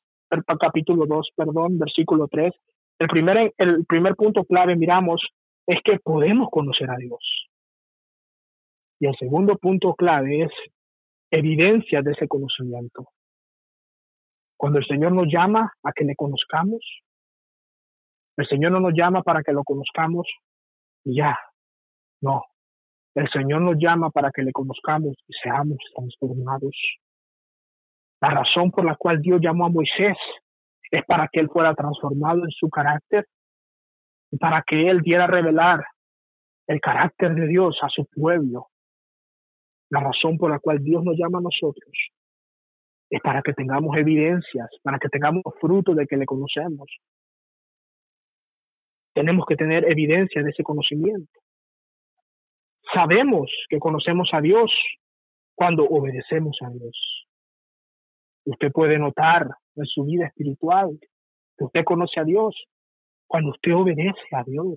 capítulo 0.61 1.07
2, 1.07 1.31
perdón, 1.35 1.79
versículo 1.79 2.29
3, 2.29 2.53
el 2.99 3.09
primer, 3.09 3.55
el 3.57 3.85
primer 3.87 4.15
punto 4.15 4.45
clave 4.45 4.77
miramos 4.77 5.27
es 5.67 5.79
que 5.83 5.99
podemos 5.99 6.49
conocer 6.51 6.91
a 6.91 6.97
Dios. 6.97 7.49
Y 9.01 9.07
el 9.07 9.17
segundo 9.17 9.57
punto 9.57 9.95
clave 9.95 10.43
es 10.43 10.53
evidencia 11.31 12.03
de 12.03 12.13
ese 12.13 12.29
conocimiento. 12.29 13.09
Cuando 14.57 14.79
el 14.79 14.87
Señor 14.87 15.13
nos 15.13 15.27
llama 15.27 15.73
a 15.83 15.93
que 15.93 16.05
le 16.05 16.15
conozcamos, 16.15 16.81
el 18.37 18.47
Señor 18.49 18.73
no 18.73 18.81
nos 18.81 18.95
llama 18.95 19.23
para 19.23 19.43
que 19.43 19.53
lo 19.53 19.65
conozcamos 19.65 20.27
y 21.05 21.17
ya. 21.17 21.39
No. 22.21 22.43
El 23.15 23.29
Señor 23.31 23.63
nos 23.63 23.77
llama 23.79 24.11
para 24.11 24.31
que 24.33 24.43
le 24.43 24.53
conozcamos 24.53 25.15
y 25.29 25.33
seamos 25.43 25.79
transformados. 25.95 26.77
La 28.21 28.31
razón 28.31 28.71
por 28.71 28.85
la 28.85 28.97
cual 28.97 29.21
Dios 29.21 29.41
llamó 29.41 29.67
a 29.67 29.69
Moisés 29.69 30.17
es 30.91 31.05
para 31.05 31.29
que 31.29 31.41
él 31.41 31.49
fuera 31.49 31.75
transformado 31.75 32.45
en 32.45 32.51
su 32.51 32.69
carácter 32.69 33.27
y 34.31 34.37
para 34.37 34.63
que 34.63 34.89
él 34.89 35.01
diera 35.01 35.25
a 35.25 35.29
revelar 35.29 35.85
el 36.67 36.81
carácter 36.81 37.35
de 37.35 37.47
Dios 37.47 37.79
a 37.83 37.89
su 37.89 38.07
pueblo. 38.07 38.69
La 39.91 40.01
razón 40.01 40.37
por 40.39 40.51
la 40.51 40.59
cual 40.59 40.83
Dios 40.83 41.05
nos 41.05 41.17
llama 41.17 41.39
a 41.39 41.43
nosotros 41.43 41.93
es 43.11 43.21
para 43.21 43.43
que 43.43 43.53
tengamos 43.53 43.97
evidencias, 43.97 44.69
para 44.83 44.99
que 44.99 45.09
tengamos 45.09 45.43
fruto 45.61 45.95
de 45.95 46.07
que 46.07 46.17
le 46.17 46.27
conocemos. 46.27 46.89
Tenemos 49.15 49.45
que 49.47 49.55
tener 49.55 49.85
evidencia 49.89 50.43
de 50.43 50.51
ese 50.51 50.65
conocimiento. 50.65 51.44
Sabemos 52.93 53.51
que 53.69 53.79
conocemos 53.79 54.29
a 54.33 54.41
Dios 54.41 54.71
cuando 55.55 55.85
obedecemos 55.85 56.57
a 56.63 56.71
Dios. 56.71 57.27
Usted 58.45 58.71
puede 58.73 58.99
notar 58.99 59.49
en 59.77 59.87
su 59.87 60.05
vida 60.05 60.27
espiritual 60.27 60.99
que 61.57 61.65
usted 61.65 61.85
conoce 61.85 62.21
a 62.21 62.25
Dios 62.25 62.55
cuando 63.27 63.51
usted 63.51 63.75
obedece 63.75 64.29
a 64.33 64.45
Dios. 64.45 64.77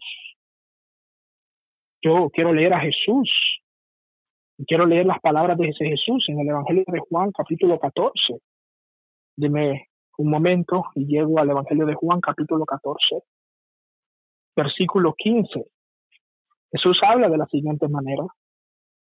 Yo 2.01 2.29
quiero 2.31 2.53
leer 2.53 2.73
a 2.73 2.79
Jesús. 2.79 3.29
Quiero 4.65 4.85
leer 4.85 5.05
las 5.05 5.19
palabras 5.19 5.57
de 5.57 5.69
ese 5.69 5.85
Jesús 5.85 6.25
en 6.29 6.39
el 6.39 6.49
Evangelio 6.49 6.83
de 6.87 6.99
Juan, 6.99 7.31
capítulo 7.31 7.79
14. 7.79 8.39
Dime 9.35 9.89
un 10.17 10.29
momento 10.31 10.85
y 10.95 11.05
llego 11.05 11.39
al 11.39 11.49
Evangelio 11.49 11.85
de 11.85 11.93
Juan, 11.93 12.19
capítulo 12.21 12.65
14, 12.65 13.21
versículo 14.55 15.13
15. 15.15 15.63
Jesús 16.71 16.99
habla 17.03 17.29
de 17.29 17.37
la 17.37 17.45
siguiente 17.47 17.87
manera. 17.87 18.23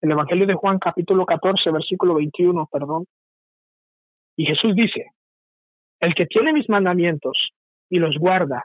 El 0.02 0.12
Evangelio 0.12 0.48
de 0.48 0.56
Juan, 0.56 0.80
capítulo 0.80 1.26
14, 1.26 1.70
versículo 1.72 2.16
21, 2.16 2.68
perdón. 2.72 3.06
Y 4.36 4.46
Jesús 4.46 4.74
dice, 4.76 5.08
el 6.00 6.16
que 6.16 6.26
tiene 6.26 6.54
mis 6.54 6.68
mandamientos 6.70 7.52
y 7.90 8.00
los 8.00 8.18
guarda, 8.18 8.64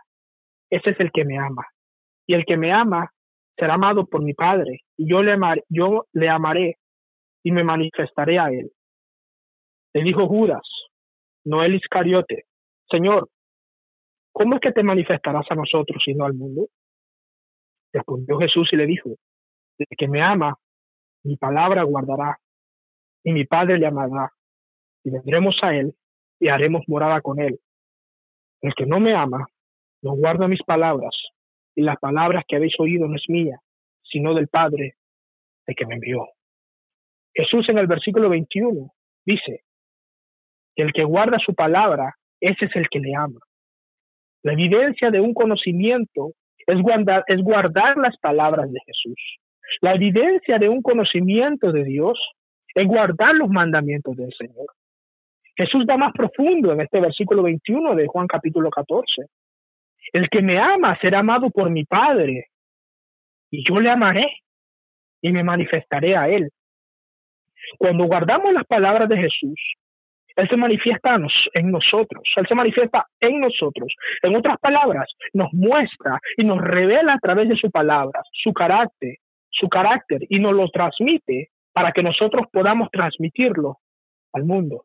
ese 0.70 0.90
es 0.90 1.00
el 1.00 1.10
que 1.12 1.24
me 1.24 1.38
ama. 1.38 1.66
Y 2.26 2.34
el 2.34 2.44
que 2.44 2.56
me 2.56 2.72
ama 2.72 3.10
será 3.56 3.74
amado 3.74 4.06
por 4.06 4.22
mi 4.22 4.34
Padre, 4.34 4.80
y 4.96 5.10
yo 5.10 5.22
le, 5.22 5.32
amaré, 5.32 5.64
yo 5.68 6.06
le 6.12 6.28
amaré 6.28 6.76
y 7.42 7.52
me 7.52 7.64
manifestaré 7.64 8.38
a 8.38 8.48
él. 8.48 8.70
Le 9.94 10.02
dijo 10.02 10.26
Judas, 10.26 10.62
no 11.44 11.62
el 11.62 11.74
Iscariote, 11.74 12.44
Señor, 12.90 13.28
¿cómo 14.32 14.56
es 14.56 14.60
que 14.60 14.72
te 14.72 14.82
manifestarás 14.82 15.46
a 15.50 15.54
nosotros 15.54 16.02
y 16.06 16.14
no 16.14 16.24
al 16.24 16.34
mundo? 16.34 16.66
Respondió 17.96 18.36
Jesús 18.36 18.68
y 18.72 18.76
le 18.76 18.84
dijo, 18.84 19.08
el 19.78 19.86
que 19.96 20.06
me 20.06 20.20
ama, 20.20 20.54
mi 21.24 21.36
palabra 21.36 21.82
guardará, 21.82 22.38
y 23.24 23.32
mi 23.32 23.46
Padre 23.46 23.78
le 23.78 23.86
amará, 23.86 24.30
y 25.02 25.10
vendremos 25.10 25.56
a 25.62 25.74
él 25.74 25.94
y 26.38 26.48
haremos 26.48 26.82
morada 26.88 27.22
con 27.22 27.40
él. 27.40 27.58
El 28.60 28.74
que 28.74 28.84
no 28.84 29.00
me 29.00 29.14
ama, 29.14 29.46
no 30.02 30.12
guarda 30.12 30.46
mis 30.46 30.62
palabras, 30.62 31.16
y 31.74 31.80
las 31.84 31.96
palabras 31.98 32.44
que 32.46 32.56
habéis 32.56 32.78
oído 32.78 33.08
no 33.08 33.16
es 33.16 33.24
mía, 33.28 33.60
sino 34.02 34.34
del 34.34 34.48
Padre 34.48 34.96
de 35.66 35.74
que 35.74 35.86
me 35.86 35.94
envió. 35.94 36.26
Jesús 37.32 37.66
en 37.70 37.78
el 37.78 37.86
versículo 37.86 38.28
21 38.28 38.92
dice 39.24 39.62
el 40.74 40.92
que 40.92 41.04
guarda 41.04 41.38
su 41.38 41.54
palabra, 41.54 42.14
ese 42.42 42.66
es 42.66 42.76
el 42.76 42.90
que 42.90 43.00
le 43.00 43.14
ama. 43.16 43.40
La 44.42 44.52
evidencia 44.52 45.10
de 45.10 45.20
un 45.20 45.32
conocimiento 45.32 46.34
es 46.66 46.80
guardar, 46.80 47.24
es 47.26 47.40
guardar 47.42 47.96
las 47.96 48.16
palabras 48.18 48.70
de 48.70 48.80
Jesús. 48.86 49.38
La 49.80 49.94
evidencia 49.94 50.58
de 50.58 50.68
un 50.68 50.82
conocimiento 50.82 51.72
de 51.72 51.84
Dios 51.84 52.18
es 52.74 52.86
guardar 52.86 53.34
los 53.34 53.48
mandamientos 53.48 54.16
del 54.16 54.32
Señor. 54.34 54.66
Jesús 55.56 55.86
da 55.86 55.96
más 55.96 56.12
profundo 56.12 56.72
en 56.72 56.82
este 56.82 57.00
versículo 57.00 57.42
21 57.42 57.94
de 57.94 58.06
Juan 58.06 58.26
capítulo 58.26 58.70
14. 58.70 59.26
El 60.12 60.28
que 60.28 60.42
me 60.42 60.58
ama 60.58 60.98
será 61.00 61.20
amado 61.20 61.50
por 61.50 61.70
mi 61.70 61.84
Padre, 61.84 62.48
y 63.50 63.66
yo 63.68 63.80
le 63.80 63.90
amaré 63.90 64.26
y 65.22 65.32
me 65.32 65.42
manifestaré 65.42 66.16
a 66.16 66.28
él. 66.28 66.50
Cuando 67.78 68.04
guardamos 68.04 68.52
las 68.52 68.64
palabras 68.66 69.08
de 69.08 69.16
Jesús, 69.16 69.58
Él 70.36 70.48
se 70.48 70.56
manifiesta 70.56 71.16
en 71.54 71.70
nosotros, 71.70 72.22
Él 72.36 72.46
se 72.46 72.54
manifiesta 72.54 73.06
en 73.20 73.40
nosotros. 73.40 73.92
En 74.22 74.36
otras 74.36 74.58
palabras, 74.58 75.06
nos 75.32 75.52
muestra 75.52 76.20
y 76.36 76.44
nos 76.44 76.60
revela 76.60 77.14
a 77.14 77.18
través 77.18 77.48
de 77.48 77.56
su 77.56 77.70
palabra 77.70 78.20
su 78.32 78.52
carácter, 78.52 79.16
su 79.50 79.68
carácter, 79.68 80.20
y 80.28 80.38
nos 80.38 80.52
lo 80.52 80.68
transmite 80.68 81.48
para 81.72 81.92
que 81.92 82.02
nosotros 82.02 82.46
podamos 82.52 82.90
transmitirlo 82.90 83.78
al 84.32 84.44
mundo 84.44 84.84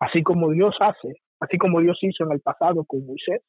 así 0.00 0.22
como 0.22 0.50
Dios 0.50 0.74
hace, 0.80 1.20
así 1.40 1.58
como 1.58 1.80
Dios 1.80 1.98
hizo 2.00 2.24
en 2.24 2.32
el 2.32 2.40
pasado 2.40 2.84
con 2.84 3.06
Moisés, 3.06 3.42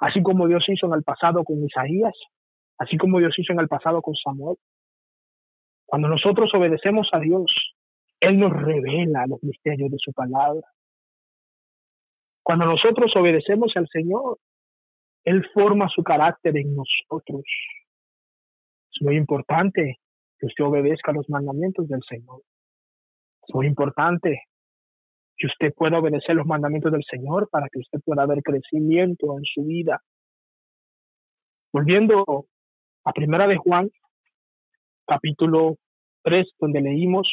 así 0.00 0.22
como 0.22 0.48
Dios 0.48 0.64
hizo 0.68 0.86
en 0.86 0.94
el 0.94 1.04
pasado 1.04 1.44
con 1.44 1.62
Isaías, 1.62 2.14
así 2.78 2.96
como 2.96 3.18
Dios 3.18 3.34
hizo 3.38 3.52
en 3.52 3.60
el 3.60 3.68
pasado 3.68 4.02
con 4.02 4.14
Samuel. 4.14 4.56
Cuando 5.84 6.08
nosotros 6.08 6.50
obedecemos 6.54 7.08
a 7.12 7.20
Dios, 7.20 7.75
Él 8.20 8.38
nos 8.38 8.52
revela 8.52 9.26
los 9.26 9.42
misterios 9.42 9.90
de 9.90 9.98
su 9.98 10.12
palabra. 10.12 10.66
Cuando 12.42 12.66
nosotros 12.66 13.12
obedecemos 13.16 13.72
al 13.76 13.88
Señor, 13.88 14.38
Él 15.24 15.44
forma 15.52 15.88
su 15.88 16.02
carácter 16.02 16.56
en 16.56 16.74
nosotros. 16.74 17.44
Es 18.92 19.02
muy 19.02 19.16
importante 19.16 19.98
que 20.38 20.46
usted 20.46 20.64
obedezca 20.64 21.12
los 21.12 21.28
mandamientos 21.28 21.88
del 21.88 22.02
Señor. 22.08 22.42
Es 23.46 23.54
muy 23.54 23.66
importante 23.66 24.42
que 25.36 25.46
usted 25.46 25.74
pueda 25.74 25.98
obedecer 25.98 26.34
los 26.34 26.46
mandamientos 26.46 26.92
del 26.92 27.04
Señor 27.10 27.48
para 27.50 27.68
que 27.68 27.80
usted 27.80 28.00
pueda 28.04 28.24
ver 28.26 28.42
crecimiento 28.42 29.36
en 29.36 29.44
su 29.44 29.64
vida. 29.64 30.00
Volviendo 31.72 32.46
a 33.04 33.12
Primera 33.12 33.46
de 33.46 33.56
Juan, 33.56 33.90
capítulo 35.06 35.76
3, 36.22 36.48
donde 36.58 36.80
leímos 36.80 37.28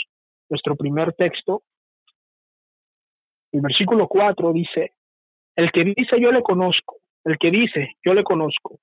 nuestro 0.50 0.76
primer 0.76 1.14
texto, 1.14 1.64
el 3.52 3.62
versículo 3.62 4.08
4 4.08 4.54
dice, 4.54 4.94
el 5.56 5.72
que 5.72 5.84
dice 5.84 6.20
yo 6.20 6.32
le 6.32 6.42
conozco, 6.42 6.98
el 7.24 7.38
que 7.38 7.52
dice 7.52 7.96
yo 8.04 8.14
le 8.14 8.24
conozco. 8.24 8.80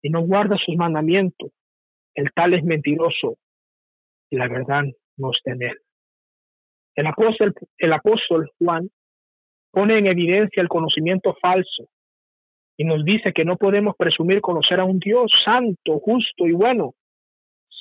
Y 0.00 0.10
no 0.10 0.22
guarda 0.22 0.56
sus 0.64 0.76
mandamientos, 0.76 1.50
el 2.14 2.30
tal 2.32 2.54
es 2.54 2.62
mentiroso. 2.64 3.36
Y 4.30 4.36
la 4.36 4.48
verdad 4.48 4.84
no 5.16 5.30
está 5.32 5.52
en 5.52 5.62
él. 5.62 5.78
El 6.94 7.06
el 7.78 7.92
apóstol 7.92 8.50
Juan 8.58 8.90
pone 9.70 9.98
en 9.98 10.06
evidencia 10.06 10.60
el 10.60 10.68
conocimiento 10.68 11.34
falso 11.40 11.88
y 12.76 12.84
nos 12.84 13.04
dice 13.04 13.32
que 13.32 13.44
no 13.44 13.56
podemos 13.56 13.96
presumir 13.96 14.40
conocer 14.40 14.80
a 14.80 14.84
un 14.84 14.98
Dios 14.98 15.30
santo, 15.44 15.98
justo 16.00 16.46
y 16.46 16.52
bueno 16.52 16.94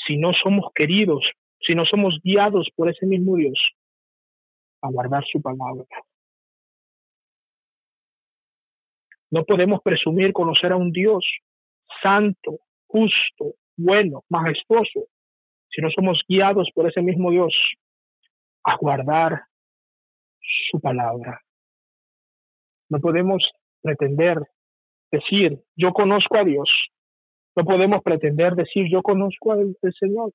si 0.08 0.18
no 0.18 0.32
somos 0.34 0.72
queridos, 0.74 1.24
si 1.60 1.76
no 1.76 1.86
somos 1.86 2.20
guiados 2.24 2.70
por 2.76 2.90
ese 2.90 3.06
mismo 3.06 3.36
Dios 3.36 3.60
a 4.82 4.90
guardar 4.90 5.24
su 5.26 5.42
palabra. 5.42 5.86
No 9.30 9.44
podemos 9.44 9.82
presumir 9.82 10.32
conocer 10.32 10.72
a 10.72 10.78
un 10.78 10.92
Dios 10.92 11.26
santo, 12.02 12.60
justo, 12.88 13.56
bueno, 13.76 14.24
majestuoso, 14.30 15.08
si 15.70 15.82
no 15.82 15.90
somos 15.92 16.22
guiados 16.28 16.70
por 16.74 16.88
ese 16.88 17.02
mismo 17.02 17.32
Dios 17.32 17.54
a 18.64 18.78
guardar 18.78 19.44
su 20.72 20.80
palabra. 20.80 21.42
No 22.90 23.00
podemos 23.00 23.44
pretender 23.82 24.40
decir, 25.12 25.60
yo 25.76 25.92
conozco 25.92 26.38
a 26.38 26.44
Dios. 26.44 26.70
No 27.56 27.64
podemos 27.66 28.02
pretender 28.04 28.56
decir, 28.56 28.88
yo 28.90 29.02
conozco 29.02 29.52
al 29.52 29.76
Señor. 30.00 30.32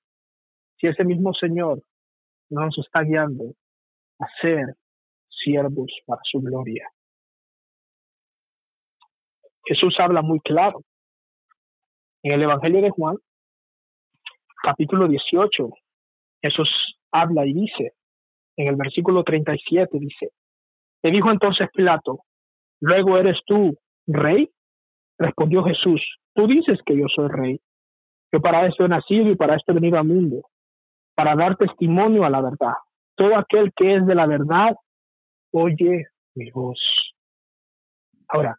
Si 0.83 0.89
ese 0.89 1.05
mismo 1.05 1.33
Señor 1.33 1.81
no 2.51 2.65
nos 2.65 2.77
está 2.77 3.03
guiando 3.03 3.55
a 4.19 4.27
ser 4.41 4.75
siervos 5.29 5.93
para 6.07 6.21
su 6.25 6.41
gloria. 6.41 6.89
Jesús 9.65 9.95
habla 10.01 10.23
muy 10.23 10.41
claro. 10.41 10.83
En 12.25 12.33
el 12.33 12.43
Evangelio 12.43 12.83
de 12.83 12.91
Juan, 12.91 13.17
capítulo 14.61 15.07
18, 15.07 15.71
Jesús 16.43 16.69
habla 17.13 17.47
y 17.47 17.53
dice, 17.53 17.93
en 18.57 18.67
el 18.67 18.75
versículo 18.75 19.23
37 19.23 19.99
dice, 20.01 20.33
le 21.05 21.11
dijo 21.13 21.31
entonces 21.31 21.69
Pilato, 21.73 22.25
luego 22.81 23.19
eres 23.19 23.39
tú 23.47 23.79
rey? 24.09 24.51
Respondió 25.17 25.63
Jesús, 25.63 26.03
tú 26.35 26.49
dices 26.49 26.81
que 26.85 26.99
yo 26.99 27.07
soy 27.07 27.29
rey. 27.29 27.61
Yo 28.33 28.41
para 28.41 28.67
esto 28.67 28.85
he 28.85 28.89
nacido 28.89 29.31
y 29.31 29.37
para 29.37 29.55
esto 29.55 29.71
he 29.71 29.77
venido 29.77 29.97
al 29.97 30.09
mundo, 30.09 30.43
para 31.15 31.35
dar 31.37 31.57
testimonio 31.57 32.25
a 32.25 32.31
la 32.31 32.41
verdad. 32.41 32.75
Todo 33.15 33.37
aquel 33.37 33.73
que 33.75 33.97
es 33.97 34.07
de 34.07 34.15
la 34.15 34.27
verdad, 34.27 34.75
oye 35.53 36.07
mi 36.35 36.51
voz. 36.51 36.81
Ahora, 38.29 38.57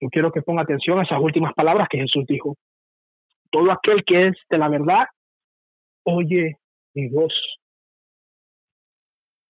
yo 0.00 0.08
quiero 0.08 0.30
que 0.32 0.42
ponga 0.42 0.62
atención 0.62 0.98
a 0.98 1.02
esas 1.02 1.20
últimas 1.20 1.52
palabras 1.54 1.88
que 1.90 1.98
Jesús 1.98 2.24
dijo. 2.26 2.56
Todo 3.50 3.72
aquel 3.72 4.04
que 4.04 4.28
es 4.28 4.36
de 4.48 4.58
la 4.58 4.68
verdad, 4.68 5.06
oye 6.04 6.56
mi 6.94 7.08
voz. 7.08 7.34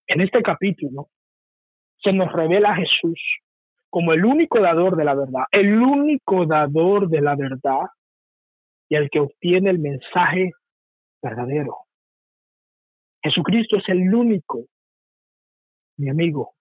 En 0.07 0.21
este 0.21 0.43
capítulo 0.43 1.09
se 2.03 2.13
nos 2.13 2.33
revela 2.33 2.71
a 2.71 2.77
Jesús 2.77 3.21
como 3.91 4.13
el 4.13 4.25
único 4.25 4.61
dador 4.61 4.97
de 4.97 5.05
la 5.05 5.15
verdad, 5.15 5.45
el 5.51 5.81
único 5.81 6.47
dador 6.47 7.09
de 7.09 7.21
la 7.21 7.37
verdad 7.37 7.87
y 8.89 8.97
el 8.97 9.11
que 9.11 9.21
obtiene 9.21 9.71
el 9.71 9.79
mensaje 9.79 10.53
verdadero. 11.23 11.77
Jesucristo 13.23 13.77
es 13.77 13.89
el 13.89 14.15
único, 14.15 14.65
mi 15.99 16.09
amigo, 16.09 16.55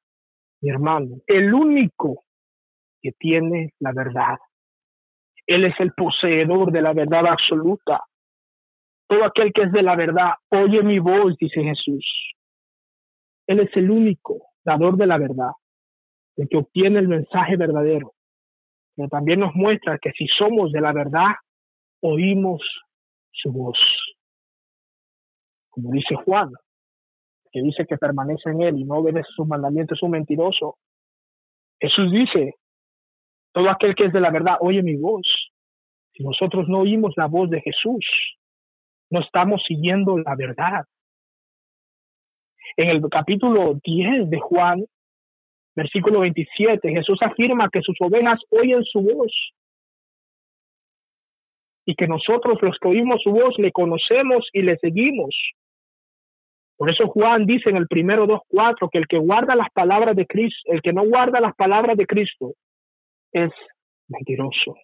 mi 0.62 0.70
hermano, 0.70 1.18
el 1.28 1.54
único 1.54 2.24
que 3.02 3.12
tiene 3.14 3.74
la 3.80 3.94
verdad. 3.94 4.38
Él 5.48 5.66
es 5.66 5.74
el 5.80 5.94
poseedor 5.94 6.72
de 6.72 6.82
la 6.82 6.94
verdad 6.94 7.28
absoluta. 7.28 8.02
Todo 9.08 9.24
aquel 9.24 9.52
que 9.54 9.64
es 9.64 9.72
de 9.72 9.82
la 9.82 9.96
verdad, 9.96 10.34
oye 10.50 10.84
mi 10.84 11.00
voz, 11.00 11.36
dice 11.38 11.64
Jesús. 11.64 12.06
Él 13.48 13.62
es 13.62 13.76
el 13.76 13.90
único 13.90 14.50
dador 14.64 14.98
de 14.98 15.08
la 15.08 15.18
verdad, 15.18 15.52
el 16.38 16.48
que 16.50 16.58
obtiene 16.58 17.00
el 17.00 17.08
mensaje 17.08 17.56
verdadero. 17.56 18.14
Pero 18.96 19.10
también 19.10 19.40
nos 19.40 19.56
muestra 19.56 19.98
que 19.98 20.12
si 20.12 20.28
somos 20.28 20.72
de 20.72 20.82
la 20.82 20.92
verdad, 20.92 21.32
oímos 22.02 22.62
su 23.32 23.52
voz. 23.52 23.80
Dice 25.82 26.16
Juan, 26.16 26.52
que 27.52 27.62
dice 27.62 27.86
que 27.88 27.98
permanece 27.98 28.50
en 28.50 28.62
él 28.62 28.78
y 28.78 28.84
no 28.84 28.96
obedece 28.96 29.30
sus 29.36 29.48
mandamientos, 29.48 29.98
es 29.98 30.04
un 30.04 30.12
mentiroso. 30.12 30.78
Jesús 31.80 32.12
dice, 32.12 32.56
todo 33.54 33.70
aquel 33.70 33.96
que 33.96 34.06
es 34.06 34.14
de 34.14 34.20
la 34.20 34.30
verdad 34.30 34.58
oye 34.60 34.84
mi 34.84 34.96
voz. 34.98 35.26
Si 36.14 36.24
nosotros 36.24 36.68
no 36.68 36.80
oímos 36.80 37.14
la 37.16 37.28
voz 37.28 37.50
de 37.50 37.62
Jesús, 37.62 38.06
no 39.10 39.22
estamos 39.22 39.64
siguiendo 39.66 40.18
la 40.18 40.36
verdad. 40.36 40.86
En 42.76 42.90
el 42.90 43.02
capítulo 43.10 43.80
10 43.84 44.30
de 44.30 44.40
Juan, 44.40 44.86
versículo 45.76 46.20
27, 46.20 46.90
Jesús 46.90 47.20
afirma 47.22 47.70
que 47.70 47.82
sus 47.82 47.96
ovejas 48.02 48.40
oyen 48.50 48.84
su 48.84 49.02
voz 49.02 49.32
y 51.86 51.96
que 51.96 52.08
nosotros 52.08 52.60
los 52.62 52.78
que 52.80 52.88
oímos 52.90 53.22
su 53.24 53.32
voz 53.32 53.58
le 53.58 53.72
conocemos 53.72 54.48
y 54.54 54.62
le 54.62 54.78
seguimos. 54.78 55.36
Por 56.80 56.90
eso 56.90 57.10
Juan 57.10 57.46
dice 57.46 57.70
en 57.70 57.76
el 57.76 57.88
primero 57.88 58.26
2.4 58.26 58.90
que 58.90 59.00
el 59.00 59.08
que 59.08 59.18
guarda 59.18 59.54
las 59.54 59.70
palabras 59.72 60.16
de 60.16 60.26
Cristo, 60.26 60.72
el 60.72 60.82
que 60.82 60.94
no 60.94 61.06
guarda 61.06 61.42
las 61.42 61.54
palabras 61.54 61.98
de 61.98 62.06
Cristo, 62.06 62.54
es 63.34 63.52
mentiroso. 64.08 64.78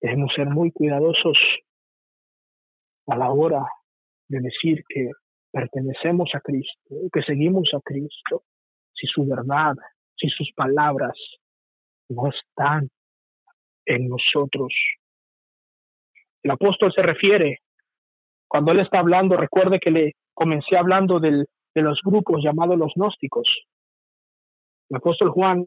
Debemos 0.00 0.32
ser 0.34 0.46
muy 0.46 0.72
cuidadosos 0.72 1.36
a 3.06 3.16
la 3.18 3.30
hora 3.30 3.66
de 4.28 4.40
decir 4.40 4.82
que 4.88 5.10
pertenecemos 5.52 6.30
a 6.34 6.40
Cristo, 6.40 6.94
que 7.12 7.20
seguimos 7.20 7.68
a 7.74 7.80
Cristo, 7.84 8.44
si 8.94 9.06
su 9.08 9.26
verdad, 9.26 9.74
si 10.16 10.30
sus 10.30 10.50
palabras 10.54 11.18
no 12.08 12.30
están 12.30 12.88
en 13.84 14.08
nosotros. 14.08 14.72
El 16.42 16.50
apóstol 16.52 16.94
se 16.94 17.02
refiere, 17.02 17.58
cuando 18.48 18.72
él 18.72 18.80
está 18.80 19.00
hablando, 19.00 19.36
recuerde 19.36 19.78
que 19.80 19.90
le 19.90 20.12
comencé 20.34 20.76
hablando 20.76 21.18
del, 21.20 21.46
de 21.74 21.82
los 21.82 22.00
grupos 22.04 22.42
llamados 22.42 22.78
los 22.78 22.92
gnósticos. 22.94 23.48
El 24.88 24.96
apóstol 24.96 25.30
Juan 25.30 25.64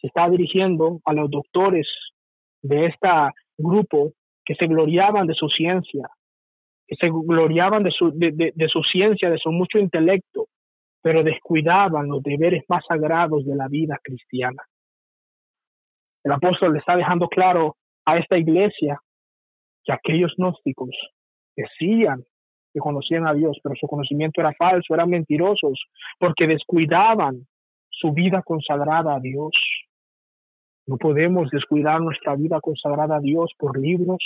se 0.00 0.08
está 0.08 0.28
dirigiendo 0.28 1.00
a 1.04 1.12
los 1.12 1.30
doctores 1.30 1.88
de 2.62 2.86
este 2.86 3.08
grupo 3.56 4.12
que 4.44 4.54
se 4.54 4.66
gloriaban 4.66 5.26
de 5.26 5.34
su 5.34 5.48
ciencia, 5.48 6.08
que 6.86 6.96
se 6.96 7.08
gloriaban 7.10 7.82
de 7.82 7.90
su, 7.90 8.10
de, 8.12 8.52
de, 8.54 8.68
su 8.68 8.82
ciencia, 8.82 9.30
de 9.30 9.38
su 9.38 9.50
mucho 9.50 9.78
intelecto, 9.78 10.46
pero 11.02 11.22
descuidaban 11.22 12.08
los 12.08 12.22
deberes 12.22 12.64
más 12.68 12.84
sagrados 12.86 13.44
de 13.44 13.54
la 13.54 13.68
vida 13.68 13.98
cristiana. 14.02 14.62
El 16.24 16.32
apóstol 16.32 16.72
le 16.72 16.80
está 16.80 16.96
dejando 16.96 17.28
claro 17.28 17.76
a 18.04 18.18
esta 18.18 18.36
iglesia 18.36 19.00
que 19.84 19.92
aquellos 19.92 20.34
gnósticos 20.36 20.90
decían 21.56 22.24
que 22.72 22.80
conocían 22.80 23.26
a 23.26 23.32
Dios, 23.32 23.58
pero 23.62 23.74
su 23.74 23.86
conocimiento 23.86 24.40
era 24.40 24.52
falso, 24.52 24.94
eran 24.94 25.08
mentirosos, 25.08 25.82
porque 26.18 26.46
descuidaban 26.46 27.46
su 27.88 28.12
vida 28.12 28.42
consagrada 28.42 29.16
a 29.16 29.20
Dios. 29.20 29.52
No 30.86 30.98
podemos 30.98 31.48
descuidar 31.50 32.00
nuestra 32.00 32.36
vida 32.36 32.60
consagrada 32.60 33.16
a 33.16 33.20
Dios 33.20 33.50
por 33.58 33.78
libros. 33.78 34.22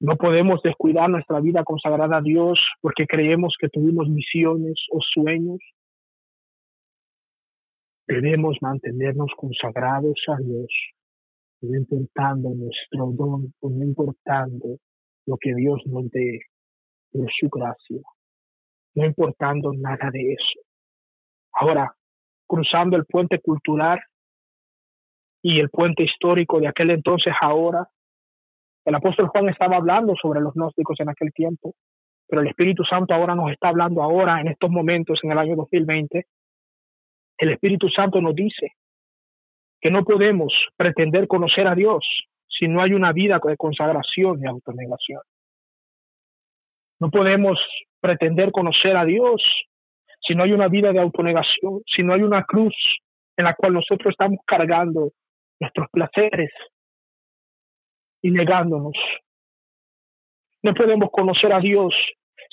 No 0.00 0.16
podemos 0.16 0.60
descuidar 0.62 1.08
nuestra 1.08 1.40
vida 1.40 1.62
consagrada 1.64 2.18
a 2.18 2.20
Dios 2.20 2.58
porque 2.80 3.06
creemos 3.06 3.54
que 3.58 3.68
tuvimos 3.68 4.12
visiones 4.12 4.74
o 4.90 4.98
sueños. 5.00 5.58
Debemos 8.06 8.56
mantenernos 8.60 9.30
consagrados 9.36 10.18
a 10.28 10.36
Dios, 10.38 10.68
no 11.60 11.76
importando 11.76 12.50
nuestro 12.54 13.12
don, 13.12 13.52
no 13.60 13.84
importando 13.84 14.78
lo 15.28 15.36
que 15.38 15.54
Dios 15.54 15.82
nos 15.86 16.10
dé 16.10 16.40
por 17.12 17.28
su 17.38 17.48
gracia, 17.50 18.00
no 18.94 19.04
importando 19.04 19.72
nada 19.74 20.10
de 20.10 20.32
eso. 20.32 20.60
Ahora, 21.52 21.92
cruzando 22.46 22.96
el 22.96 23.04
puente 23.04 23.38
cultural 23.40 24.00
y 25.42 25.60
el 25.60 25.68
puente 25.68 26.02
histórico 26.02 26.60
de 26.60 26.68
aquel 26.68 26.90
entonces 26.90 27.32
ahora. 27.40 27.86
El 28.84 28.94
apóstol 28.94 29.28
Juan 29.28 29.50
estaba 29.50 29.76
hablando 29.76 30.14
sobre 30.20 30.40
los 30.40 30.54
gnósticos 30.54 30.98
en 31.00 31.10
aquel 31.10 31.30
tiempo, 31.32 31.74
pero 32.26 32.40
el 32.40 32.48
Espíritu 32.48 32.82
Santo 32.84 33.12
ahora 33.12 33.34
nos 33.34 33.52
está 33.52 33.68
hablando 33.68 34.02
ahora, 34.02 34.40
en 34.40 34.48
estos 34.48 34.70
momentos, 34.70 35.20
en 35.22 35.32
el 35.32 35.38
año 35.38 35.56
2020. 35.56 36.24
El 37.36 37.50
Espíritu 37.50 37.88
Santo 37.90 38.20
nos 38.22 38.34
dice 38.34 38.72
que 39.80 39.90
no 39.90 40.04
podemos 40.04 40.52
pretender 40.76 41.28
conocer 41.28 41.68
a 41.68 41.74
Dios 41.74 42.04
si 42.58 42.68
no 42.68 42.82
hay 42.82 42.92
una 42.92 43.12
vida 43.12 43.40
de 43.42 43.56
consagración 43.56 44.40
y 44.42 44.46
autonegación. 44.46 45.22
No 47.00 47.10
podemos 47.10 47.58
pretender 48.00 48.50
conocer 48.50 48.96
a 48.96 49.04
Dios 49.04 49.42
si 50.20 50.34
no 50.34 50.44
hay 50.44 50.52
una 50.52 50.68
vida 50.68 50.92
de 50.92 51.00
autonegación, 51.00 51.82
si 51.86 52.02
no 52.02 52.14
hay 52.14 52.22
una 52.22 52.44
cruz 52.44 52.74
en 53.36 53.44
la 53.44 53.54
cual 53.54 53.74
nosotros 53.74 54.10
estamos 54.10 54.38
cargando 54.44 55.12
nuestros 55.60 55.88
placeres 55.90 56.50
y 58.22 58.30
negándonos. 58.30 58.94
No 60.62 60.74
podemos 60.74 61.10
conocer 61.12 61.52
a 61.52 61.60
Dios 61.60 61.94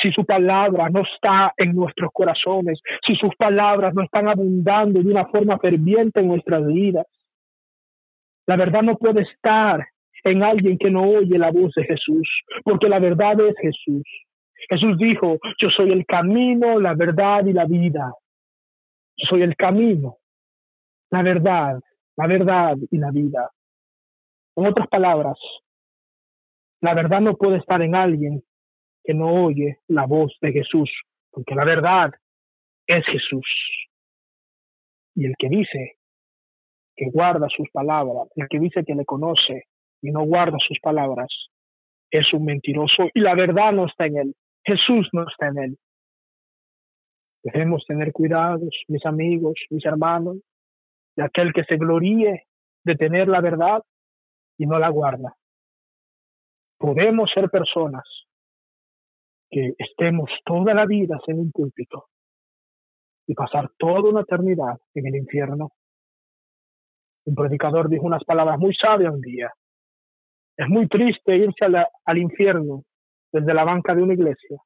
si 0.02 0.12
su 0.12 0.26
palabra 0.26 0.90
no 0.90 1.02
está 1.02 1.54
en 1.58 1.74
nuestros 1.74 2.12
corazones, 2.14 2.80
si 3.06 3.16
sus 3.16 3.36
palabras 3.36 3.94
no 3.96 4.04
están 4.04 4.28
abundando 4.28 5.02
de 5.02 5.10
una 5.10 5.26
forma 5.28 5.58
ferviente 5.58 6.20
en 6.20 6.28
nuestras 6.28 6.66
vidas. 6.68 7.08
La 8.46 8.58
verdad 8.58 8.84
no 8.84 8.96
puede 8.96 9.22
estar 9.22 9.88
en 10.26 10.44
alguien 10.44 10.78
que 10.78 10.92
no 10.92 11.04
oye 11.04 11.38
la 11.38 11.52
voz 11.52 11.74
de 11.76 11.86
Jesús, 11.86 12.30
porque 12.64 12.90
la 12.90 13.00
verdad 13.00 13.40
es 13.40 13.56
Jesús. 13.62 14.04
Jesús 14.70 14.98
dijo, 14.98 15.38
yo 15.62 15.70
soy 15.70 15.92
el 15.92 16.06
camino, 16.06 16.80
la 16.80 16.94
verdad 16.94 17.46
y 17.46 17.54
la 17.54 17.66
vida. 17.66 18.14
Soy 19.18 19.44
el 19.44 19.56
camino, 19.56 20.18
la 21.12 21.22
verdad 21.22 21.80
la 22.16 22.28
verdad 22.28 22.78
y 22.92 22.98
la 22.98 23.12
vida. 23.12 23.52
En 24.56 24.68
otras 24.68 24.88
palabras, 24.88 25.38
la 26.82 26.94
verdad 26.94 27.22
no 27.22 27.36
puede 27.36 27.58
estar 27.58 27.82
en 27.82 27.96
alguien 27.96 28.44
que 29.04 29.14
no 29.14 29.46
oye 29.46 29.80
la 29.88 30.06
voz 30.06 30.36
de 30.42 30.52
Jesús, 30.52 30.90
porque 31.32 31.56
la 31.56 31.66
verdad 31.66 32.12
es 32.88 33.06
Jesús. 33.06 33.46
Y 35.16 35.26
el 35.26 35.36
que 35.38 35.50
dice 35.50 35.98
que 36.96 37.10
guarda 37.10 37.48
sus 37.50 37.70
palabras, 37.72 38.30
el 38.36 38.48
que 38.50 38.60
dice 38.60 38.84
que 38.86 38.96
le 38.96 39.06
conoce 39.06 39.66
y 40.06 40.12
no 40.12 40.24
guarda 40.24 40.58
sus 40.66 40.80
palabras, 40.80 41.28
es 42.12 42.32
un 42.34 42.46
mentiroso 42.46 43.10
y 43.14 43.20
la 43.22 43.34
verdad 43.34 43.72
no 43.72 43.88
está 43.88 44.06
en 44.06 44.18
él. 44.18 44.36
Jesús 44.64 45.10
no 45.14 45.28
está 45.28 45.48
en 45.48 45.58
él. 45.58 45.78
Debemos 47.44 47.84
tener 47.86 48.12
cuidados, 48.12 48.70
mis 48.88 49.06
amigos, 49.06 49.54
mis 49.70 49.86
hermanos, 49.86 50.38
de 51.16 51.24
aquel 51.24 51.54
que 51.54 51.64
se 51.64 51.78
gloríe 51.78 52.44
de 52.84 52.96
tener 52.96 53.28
la 53.28 53.42
verdad 53.42 53.84
y 54.58 54.66
no 54.68 54.78
la 54.78 54.90
guarda. 54.90 55.36
Podemos 56.78 57.32
ser 57.34 57.50
personas 57.50 58.04
que 59.50 59.74
estemos 59.78 60.30
toda 60.44 60.74
la 60.74 60.86
vida 60.86 61.20
en 61.28 61.40
un 61.40 61.52
púlpito 61.52 62.06
y 63.28 63.34
pasar 63.34 63.72
toda 63.78 64.10
una 64.10 64.22
eternidad 64.22 64.78
en 64.94 65.08
el 65.08 65.16
infierno. 65.16 65.72
Un 67.26 67.34
predicador 67.36 67.90
dijo 67.90 68.06
unas 68.06 68.24
palabras 68.24 68.60
muy 68.60 68.76
sabias 68.76 69.14
un 69.14 69.22
día. 69.22 69.52
Es 70.58 70.68
muy 70.70 70.88
triste 70.88 71.36
irse 71.36 71.66
al 72.06 72.18
infierno 72.18 72.84
desde 73.32 73.54
la 73.54 73.66
banca 73.66 73.94
de 73.94 74.04
una 74.04 74.14
iglesia, 74.14 74.58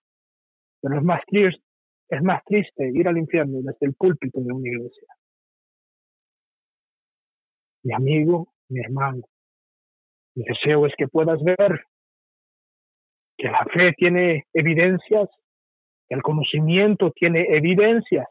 pero 0.82 0.97
es 0.97 1.04
más, 1.04 1.21
triste, 1.25 1.63
es 2.10 2.21
más 2.21 2.43
triste 2.45 2.91
ir 2.93 3.08
al 3.08 3.17
infierno 3.17 3.60
desde 3.63 3.88
el 3.88 3.95
púlpito 3.95 4.39
de 4.39 4.54
una 4.54 4.67
iglesia. 4.67 5.08
Mi 7.84 7.93
amigo, 7.93 8.54
mi 8.67 8.82
hermano, 8.82 9.23
mi 10.36 10.43
deseo 10.43 10.86
es 10.86 10.93
que 10.95 11.08
puedas 11.08 11.41
ver 11.43 11.82
que 13.38 13.47
la 13.49 13.65
fe 13.73 13.93
tiene 13.93 14.45
evidencias, 14.54 15.30
el 16.10 16.21
conocimiento 16.21 17.12
tiene 17.12 17.47
evidencias. 17.56 18.28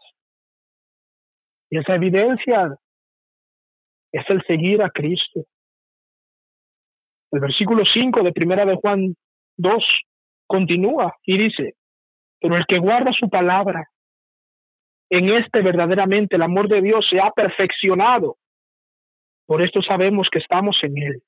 Y 1.71 1.79
esa 1.79 1.97
evidencia 1.97 2.79
es 4.12 4.31
el 4.31 4.42
seguir 4.47 4.83
a 4.83 4.90
Cristo. 4.90 5.44
El 7.31 7.41
versículo 7.41 7.85
5 7.85 8.23
de 8.23 8.33
Primera 8.33 8.64
de 8.64 8.77
Juan 8.77 9.14
2 9.59 9.85
continúa 10.47 11.14
y 11.25 11.38
dice, 11.38 11.75
pero 12.41 12.57
el 12.57 12.64
que 12.67 12.79
guarda 12.79 13.12
su 13.12 13.29
palabra, 13.29 13.88
en 15.11 15.29
este 15.31 15.62
verdaderamente 15.62 16.37
el 16.37 16.43
amor 16.43 16.69
de 16.69 16.81
Dios 16.81 17.07
se 17.11 17.21
ha 17.21 17.31
perfeccionado. 17.31 18.37
Por 19.47 19.62
esto 19.62 19.83
sabemos 19.83 20.29
que 20.31 20.38
estamos 20.38 20.77
en 20.83 20.99
Él. 20.99 21.23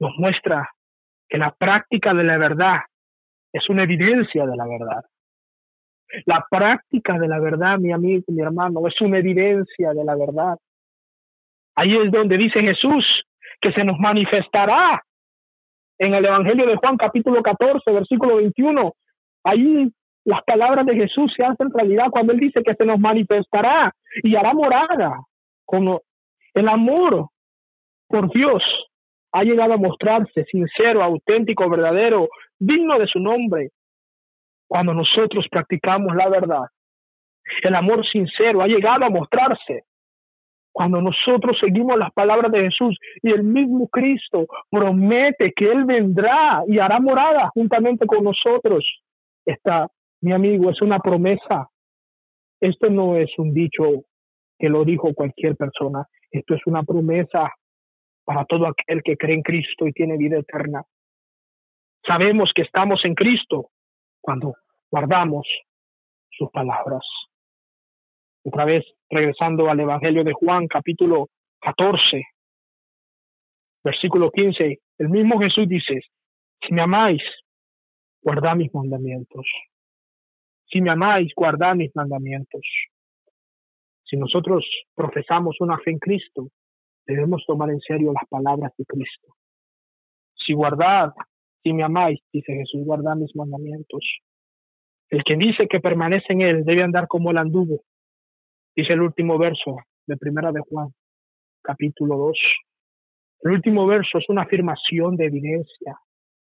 Nos 0.00 0.12
muestra 0.18 0.68
que 1.28 1.38
la 1.38 1.52
práctica 1.52 2.12
de 2.12 2.24
la 2.24 2.38
verdad 2.38 2.80
es 3.52 3.68
una 3.68 3.84
evidencia 3.84 4.46
de 4.46 4.56
la 4.56 4.66
verdad. 4.66 5.04
La 6.26 6.44
práctica 6.50 7.18
de 7.18 7.28
la 7.28 7.38
verdad, 7.38 7.78
mi 7.78 7.92
amigo, 7.92 8.24
mi 8.28 8.42
hermano, 8.42 8.86
es 8.86 9.00
una 9.00 9.18
evidencia 9.18 9.92
de 9.92 10.04
la 10.04 10.16
verdad. 10.16 10.58
Ahí 11.74 11.96
es 11.96 12.10
donde 12.10 12.36
dice 12.36 12.60
Jesús 12.60 13.04
que 13.62 13.72
se 13.72 13.84
nos 13.84 13.98
manifestará 13.98 15.00
en 15.98 16.14
el 16.14 16.24
Evangelio 16.24 16.66
de 16.66 16.76
Juan 16.76 16.96
capítulo 16.96 17.42
14, 17.42 17.90
versículo 17.92 18.36
21. 18.36 18.92
Ahí 19.44 19.88
las 20.24 20.42
palabras 20.42 20.84
de 20.84 20.96
Jesús 20.96 21.32
se 21.36 21.44
hacen 21.44 21.70
realidad 21.72 22.08
cuando 22.10 22.32
Él 22.32 22.40
dice 22.40 22.62
que 22.62 22.74
se 22.74 22.84
nos 22.84 22.98
manifestará 22.98 23.92
y 24.22 24.34
hará 24.34 24.52
morada. 24.52 25.20
Con 25.64 25.98
el 26.54 26.68
amor 26.68 27.28
por 28.08 28.30
Dios 28.32 28.62
ha 29.32 29.44
llegado 29.44 29.74
a 29.74 29.78
mostrarse 29.78 30.44
sincero, 30.44 31.02
auténtico, 31.02 31.70
verdadero, 31.70 32.28
digno 32.58 32.98
de 32.98 33.06
su 33.06 33.20
nombre, 33.20 33.70
cuando 34.68 34.92
nosotros 34.92 35.46
practicamos 35.50 36.14
la 36.16 36.28
verdad. 36.28 36.64
El 37.62 37.74
amor 37.74 38.04
sincero 38.06 38.60
ha 38.60 38.66
llegado 38.66 39.04
a 39.04 39.10
mostrarse 39.10 39.84
cuando 40.72 41.02
nosotros 41.02 41.58
seguimos 41.60 41.98
las 41.98 42.12
palabras 42.12 42.50
de 42.50 42.62
Jesús 42.62 42.98
y 43.22 43.30
el 43.30 43.44
mismo 43.44 43.88
Cristo 43.88 44.46
promete 44.70 45.52
que 45.54 45.70
Él 45.70 45.84
vendrá 45.84 46.62
y 46.66 46.78
hará 46.78 46.98
morada 46.98 47.50
juntamente 47.54 48.06
con 48.06 48.24
nosotros. 48.24 48.84
Esta, 49.44 49.88
mi 50.22 50.32
amigo, 50.32 50.70
es 50.70 50.80
una 50.80 50.98
promesa. 50.98 51.68
Esto 52.60 52.88
no 52.88 53.16
es 53.16 53.30
un 53.38 53.52
dicho 53.52 54.04
que 54.58 54.68
lo 54.68 54.84
dijo 54.84 55.12
cualquier 55.14 55.56
persona. 55.56 56.06
Esto 56.30 56.54
es 56.54 56.62
una 56.66 56.82
promesa 56.82 57.52
para 58.24 58.44
todo 58.46 58.66
aquel 58.66 59.02
que 59.02 59.16
cree 59.16 59.34
en 59.34 59.42
Cristo 59.42 59.86
y 59.86 59.92
tiene 59.92 60.16
vida 60.16 60.38
eterna. 60.38 60.82
Sabemos 62.06 62.50
que 62.54 62.62
estamos 62.62 63.04
en 63.04 63.14
Cristo 63.14 63.70
cuando 64.20 64.54
guardamos 64.90 65.46
sus 66.30 66.50
palabras. 66.50 67.02
Otra 68.44 68.64
vez, 68.64 68.84
regresando 69.08 69.70
al 69.70 69.78
Evangelio 69.78 70.24
de 70.24 70.32
Juan, 70.32 70.66
capítulo 70.66 71.28
14, 71.60 72.24
versículo 73.84 74.30
15, 74.30 74.78
el 74.98 75.08
mismo 75.08 75.38
Jesús 75.38 75.68
dice, 75.68 76.00
si 76.60 76.74
me 76.74 76.82
amáis, 76.82 77.22
guardad 78.20 78.56
mis 78.56 78.72
mandamientos. 78.74 79.46
Si 80.66 80.80
me 80.80 80.90
amáis, 80.90 81.32
guardad 81.36 81.74
mis 81.76 81.94
mandamientos. 81.94 82.62
Si 84.04 84.16
nosotros 84.16 84.64
profesamos 84.94 85.56
una 85.60 85.78
fe 85.78 85.92
en 85.92 85.98
Cristo, 85.98 86.48
debemos 87.06 87.44
tomar 87.46 87.70
en 87.70 87.80
serio 87.80 88.12
las 88.12 88.28
palabras 88.28 88.72
de 88.76 88.84
Cristo. 88.84 89.34
Si 90.34 90.52
guardad, 90.52 91.12
si 91.62 91.72
me 91.72 91.84
amáis, 91.84 92.20
dice 92.32 92.52
Jesús, 92.54 92.84
guardad 92.84 93.14
mis 93.16 93.34
mandamientos. 93.36 94.02
El 95.10 95.22
que 95.24 95.36
dice 95.36 95.68
que 95.68 95.80
permanece 95.80 96.32
en 96.32 96.40
él 96.40 96.64
debe 96.64 96.82
andar 96.82 97.06
como 97.06 97.30
el 97.30 97.38
anduvo. 97.38 97.82
Dice 98.74 98.92
el 98.92 99.02
último 99.02 99.38
verso 99.38 99.76
de 100.06 100.16
Primera 100.16 100.52
de 100.52 100.60
Juan, 100.60 100.88
capítulo 101.62 102.16
2. 102.16 102.38
El 103.42 103.52
último 103.52 103.86
verso 103.86 104.18
es 104.18 104.28
una 104.28 104.42
afirmación 104.42 105.16
de 105.16 105.26
evidencia. 105.26 105.98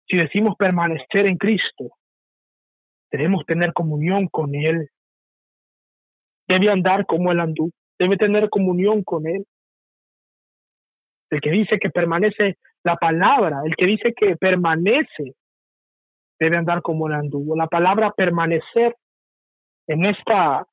Si 0.07 0.17
decimos 0.17 0.55
permanecer 0.57 1.27
en 1.27 1.37
Cristo, 1.37 1.91
debemos 3.11 3.45
tener 3.45 3.73
comunión 3.73 4.27
con 4.27 4.55
Él. 4.55 4.89
Debe 6.47 6.69
andar 6.69 7.05
como 7.05 7.31
el 7.31 7.39
anduvo. 7.39 7.71
Debe 7.97 8.17
tener 8.17 8.49
comunión 8.49 9.03
con 9.03 9.27
Él 9.27 9.45
el 11.29 11.41
que 11.41 11.51
dice 11.51 11.79
que 11.79 11.89
permanece 11.89 12.57
la 12.83 12.95
palabra, 12.95 13.61
el 13.65 13.75
que 13.75 13.85
dice 13.85 14.13
que 14.13 14.35
permanece, 14.35 15.35
debe 16.39 16.57
andar 16.57 16.81
como 16.81 17.07
el 17.07 17.13
anduvo. 17.13 17.55
La 17.55 17.67
palabra 17.67 18.11
permanecer 18.15 18.95
en 19.87 20.05
esta, 20.05 20.65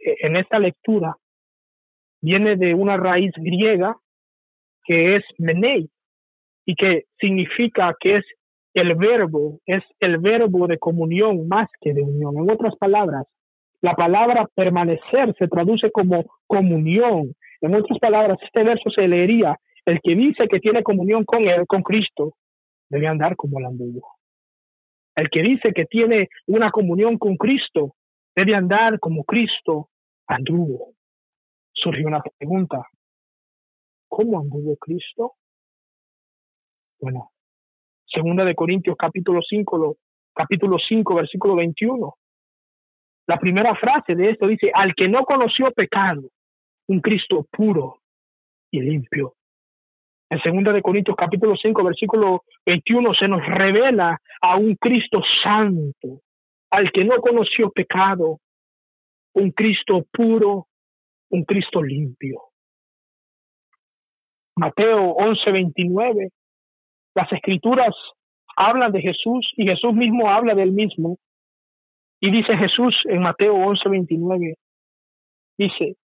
en 0.00 0.36
esta 0.36 0.58
lectura 0.58 1.14
viene 2.22 2.56
de 2.56 2.74
una 2.74 2.96
raíz 2.96 3.32
griega 3.36 3.96
que 4.84 5.16
es 5.16 5.24
menei 5.38 5.88
y 6.66 6.74
que 6.74 7.04
significa 7.18 7.94
que 8.00 8.16
es 8.16 8.24
el 8.74 8.94
verbo, 8.94 9.58
es 9.66 9.82
el 9.98 10.18
verbo 10.18 10.66
de 10.66 10.78
comunión 10.78 11.48
más 11.48 11.68
que 11.80 11.92
de 11.92 12.02
unión. 12.02 12.36
En 12.38 12.50
otras 12.50 12.76
palabras, 12.76 13.26
la 13.82 13.94
palabra 13.94 14.46
permanecer 14.54 15.34
se 15.38 15.48
traduce 15.48 15.90
como 15.90 16.24
comunión. 16.46 17.34
En 17.60 17.74
otras 17.74 17.98
palabras, 17.98 18.38
este 18.42 18.62
verso 18.62 18.90
se 18.90 19.08
leería 19.08 19.56
el 19.86 20.00
que 20.02 20.14
dice 20.14 20.46
que 20.48 20.60
tiene 20.60 20.82
comunión 20.82 21.24
con 21.24 21.48
él, 21.48 21.66
con 21.66 21.82
Cristo, 21.82 22.34
debe 22.88 23.08
andar 23.08 23.36
como 23.36 23.58
el 23.58 23.66
anduvo. 23.66 24.06
El 25.16 25.28
que 25.30 25.42
dice 25.42 25.72
que 25.74 25.86
tiene 25.86 26.28
una 26.46 26.70
comunión 26.70 27.18
con 27.18 27.36
Cristo, 27.36 27.94
debe 28.34 28.54
andar 28.54 28.98
como 28.98 29.24
Cristo 29.24 29.88
anduvo. 30.26 30.94
Surgió 31.72 32.06
una 32.06 32.22
pregunta. 32.22 32.86
¿Cómo 34.08 34.40
anduvo 34.40 34.76
Cristo? 34.76 35.34
Bueno, 37.00 37.30
segunda 38.06 38.44
de 38.44 38.54
Corintios 38.54 38.96
capítulo 38.98 39.40
5, 39.42 39.96
capítulo 40.34 40.76
5, 40.78 41.14
versículo 41.14 41.56
21. 41.56 42.14
La 43.26 43.38
primera 43.38 43.74
frase 43.76 44.14
de 44.14 44.30
esto 44.30 44.46
dice, 44.46 44.70
al 44.74 44.94
que 44.94 45.08
no 45.08 45.24
conoció 45.24 45.70
pecado, 45.72 46.22
un 46.88 47.00
Cristo 47.00 47.46
puro 47.50 48.00
y 48.70 48.80
limpio 48.80 49.34
en 50.30 50.64
2 50.64 50.74
de 50.74 50.82
Corintios 50.82 51.16
capítulo 51.16 51.56
5 51.56 51.84
versículo 51.84 52.44
21 52.64 53.14
se 53.14 53.26
nos 53.26 53.44
revela 53.44 54.20
a 54.40 54.56
un 54.56 54.76
Cristo 54.76 55.20
santo, 55.42 56.22
al 56.70 56.90
que 56.92 57.04
no 57.04 57.20
conoció 57.20 57.70
pecado, 57.70 58.38
un 59.34 59.50
Cristo 59.52 60.04
puro, 60.12 60.66
un 61.30 61.44
Cristo 61.44 61.82
limpio. 61.82 62.42
Mateo 64.56 65.14
11:29, 65.16 66.30
las 67.14 67.32
escrituras 67.32 67.94
hablan 68.56 68.92
de 68.92 69.00
Jesús 69.00 69.52
y 69.56 69.66
Jesús 69.66 69.94
mismo 69.94 70.28
habla 70.28 70.54
del 70.54 70.72
mismo. 70.72 71.16
Y 72.20 72.30
dice 72.30 72.56
Jesús 72.56 72.94
en 73.06 73.22
Mateo 73.22 73.54
11:29, 73.54 74.56
dice, 75.56 75.96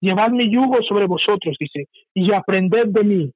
llevad 0.00 0.30
mi 0.30 0.52
yugo 0.52 0.82
sobre 0.82 1.06
vosotros, 1.06 1.56
dice, 1.58 1.86
y 2.14 2.32
aprended 2.32 2.88
de 2.88 3.04
mí, 3.04 3.32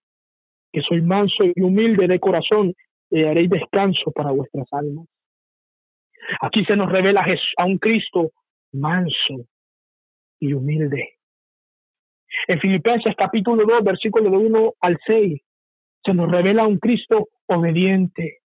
que 0.73 0.83
soy 0.83 1.01
manso 1.01 1.45
y 1.45 1.61
humilde 1.63 2.07
de 2.07 2.21
corazón, 2.21 2.75
y 3.11 3.25
haréis 3.25 3.51
descanso 3.51 4.11
para 4.13 4.33
vuestras 4.33 4.67
almas. 4.73 5.07
Aquí 6.41 6.65
se 6.65 6.77
nos 6.77 6.91
revela 6.91 7.25
a 7.57 7.65
un 7.65 7.79
Cristo 7.79 8.33
manso 8.73 9.47
y 10.41 10.53
humilde. 10.53 11.19
En 12.49 12.61
Filipenses 12.61 13.15
capítulo 13.17 13.65
2, 13.67 13.85
versículo 13.85 14.31
de 14.31 14.37
1 14.37 14.75
al 14.81 14.99
6, 15.07 15.41
se 16.05 16.15
nos 16.15 16.31
revela 16.31 16.67
un 16.67 16.79
Cristo 16.79 17.29
obediente 17.47 18.41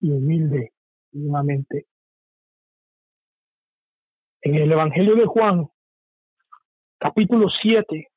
y 0.00 0.10
humilde 0.10 0.72
nuevamente. 1.12 1.86
En 4.40 4.56
el 4.56 4.72
Evangelio 4.72 5.14
de 5.14 5.26
Juan, 5.26 5.68
capítulo 6.98 7.48
7, 7.62 8.08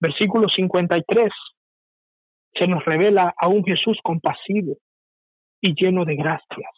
versículo 0.00 0.48
53, 0.48 1.30
se 2.54 2.66
nos 2.66 2.84
revela 2.84 3.34
a 3.36 3.48
un 3.48 3.64
Jesús 3.64 3.98
compasivo 4.02 4.78
y 5.60 5.74
lleno 5.74 6.04
de 6.04 6.16
gracias. 6.16 6.70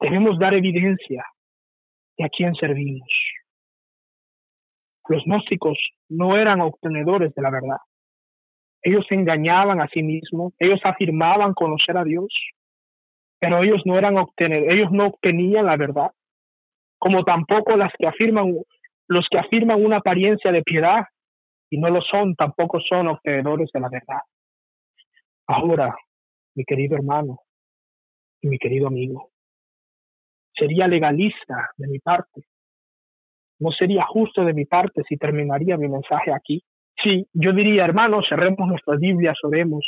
Debemos 0.00 0.38
dar 0.38 0.54
evidencia 0.54 1.24
de 2.18 2.24
a 2.24 2.28
quién 2.28 2.54
servimos. 2.54 3.08
Los 5.08 5.24
gnósticos 5.24 5.78
no 6.08 6.36
eran 6.36 6.60
obtenedores 6.60 7.34
de 7.34 7.42
la 7.42 7.50
verdad. 7.50 7.78
Ellos 8.82 9.06
engañaban 9.10 9.80
a 9.80 9.88
sí 9.88 10.02
mismos, 10.02 10.52
ellos 10.58 10.80
afirmaban 10.84 11.54
conocer 11.54 11.96
a 11.96 12.04
Dios, 12.04 12.28
pero 13.38 13.62
ellos 13.62 13.82
no 13.84 13.98
eran 13.98 14.16
obtener, 14.16 14.70
ellos 14.70 14.90
no 14.92 15.06
obtenían 15.06 15.66
la 15.66 15.76
verdad, 15.76 16.10
como 16.98 17.24
tampoco 17.24 17.76
las 17.76 17.92
que 17.98 18.06
afirman, 18.06 18.54
los 19.08 19.26
que 19.30 19.38
afirman 19.38 19.84
una 19.84 19.98
apariencia 19.98 20.52
de 20.52 20.62
piedad 20.62 21.04
y 21.70 21.78
no 21.78 21.90
lo 21.90 22.00
son, 22.02 22.34
tampoco 22.34 22.80
son 22.80 23.08
obtenedores 23.08 23.70
de 23.72 23.80
la 23.80 23.88
verdad. 23.88 24.20
Ahora, 25.46 25.96
mi 26.54 26.64
querido 26.64 26.96
hermano 26.96 27.40
y 28.40 28.48
mi 28.48 28.58
querido 28.58 28.88
amigo, 28.88 29.30
sería 30.56 30.88
legalista 30.88 31.70
de 31.76 31.88
mi 31.88 31.98
parte. 31.98 32.42
No 33.58 33.70
sería 33.70 34.04
justo 34.06 34.44
de 34.44 34.54
mi 34.54 34.64
parte 34.64 35.02
si 35.08 35.16
terminaría 35.16 35.76
mi 35.76 35.88
mensaje 35.88 36.32
aquí. 36.32 36.62
Sí, 37.02 37.26
yo 37.32 37.52
diría, 37.52 37.84
hermanos, 37.84 38.26
cerremos 38.28 38.66
nuestras 38.68 38.98
Biblias, 38.98 39.36
oremos, 39.42 39.84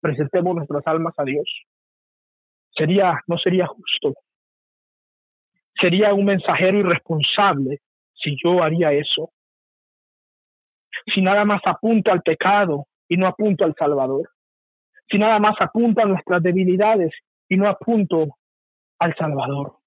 presentemos 0.00 0.54
nuestras 0.54 0.86
almas 0.86 1.14
a 1.18 1.24
Dios. 1.24 1.48
Sería, 2.70 3.20
no 3.26 3.38
sería 3.38 3.66
justo. 3.66 4.14
Sería 5.80 6.14
un 6.14 6.26
mensajero 6.26 6.78
irresponsable 6.78 7.80
si 8.14 8.36
yo 8.42 8.62
haría 8.62 8.92
eso. 8.92 9.30
Si 11.12 11.22
nada 11.22 11.44
más 11.44 11.60
apunto 11.64 12.12
al 12.12 12.22
pecado 12.22 12.86
y 13.08 13.16
no 13.16 13.26
apunto 13.26 13.64
al 13.64 13.74
Salvador. 13.74 14.28
Si 15.10 15.18
nada 15.18 15.38
más 15.38 15.56
apunto 15.60 16.02
a 16.02 16.06
nuestras 16.06 16.42
debilidades 16.42 17.12
y 17.48 17.56
no 17.56 17.68
apunto 17.68 18.36
al 19.00 19.14
Salvador. 19.16 19.78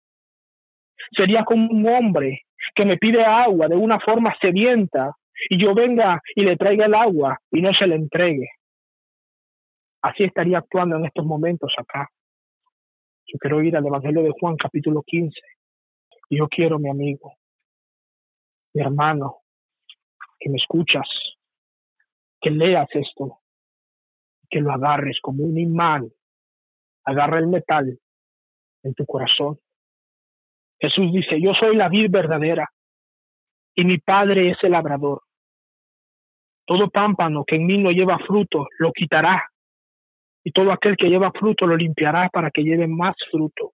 Sería 1.16 1.46
como 1.46 1.70
un 1.70 1.88
hombre 1.88 2.42
que 2.76 2.86
me 2.86 2.98
pide 2.98 3.24
agua 3.24 3.68
de 3.68 3.76
una 3.76 4.00
forma 4.00 4.36
sedienta 4.42 5.16
y 5.50 5.62
yo 5.62 5.74
venga 5.74 6.22
y 6.36 6.44
le 6.44 6.58
traiga 6.58 6.86
el 6.86 6.96
agua 6.96 7.38
y 7.52 7.62
no 7.62 7.72
se 7.74 7.88
le 7.88 7.96
entregue. 7.96 8.50
Así 10.02 10.24
estaría 10.24 10.58
actuando 10.58 10.98
en 10.98 11.06
estos 11.06 11.26
momentos 11.26 11.74
acá. 11.78 12.10
Yo 13.26 13.38
quiero 13.40 13.62
ir 13.62 13.78
al 13.78 13.86
Evangelio 13.86 14.24
de 14.24 14.34
Juan 14.40 14.58
capítulo 14.58 15.02
15. 15.04 15.40
Y 16.30 16.38
yo 16.38 16.48
quiero, 16.48 16.80
mi 16.80 16.90
amigo, 16.90 17.34
mi 18.74 18.82
hermano, 18.82 19.38
que 20.40 20.50
me 20.50 20.58
escuchas, 20.58 21.08
que 22.42 22.50
leas 22.50 22.90
esto, 22.94 23.40
que 24.50 24.60
lo 24.60 24.72
agarres 24.72 25.20
como 25.22 25.44
un 25.44 25.58
imán, 25.58 26.10
agarra 27.06 27.40
el 27.40 27.48
metal 27.48 28.00
en 28.84 28.94
tu 28.94 29.06
corazón. 29.06 29.58
Jesús 30.80 31.12
dice, 31.12 31.40
yo 31.42 31.54
soy 31.54 31.76
la 31.76 31.90
vid 31.90 32.12
verdadera 32.12 32.70
y 33.76 33.86
mi 33.86 33.98
Padre 33.98 34.52
es 34.52 34.58
el 34.64 34.72
labrador. 34.72 35.22
Todo 36.66 36.90
pámpano 36.90 37.44
que 37.46 37.56
en 37.56 37.66
mí 37.66 37.78
no 37.78 37.92
lleva 37.92 38.20
fruto 38.20 38.68
lo 38.80 38.92
quitará 38.92 39.44
y 40.44 40.52
todo 40.52 40.72
aquel 40.72 40.98
que 40.98 41.08
lleva 41.08 41.32
fruto 41.32 41.66
lo 41.66 41.76
limpiará 41.76 42.30
para 42.30 42.52
que 42.52 42.64
lleve 42.64 42.88
más 42.88 43.16
fruto. 43.32 43.72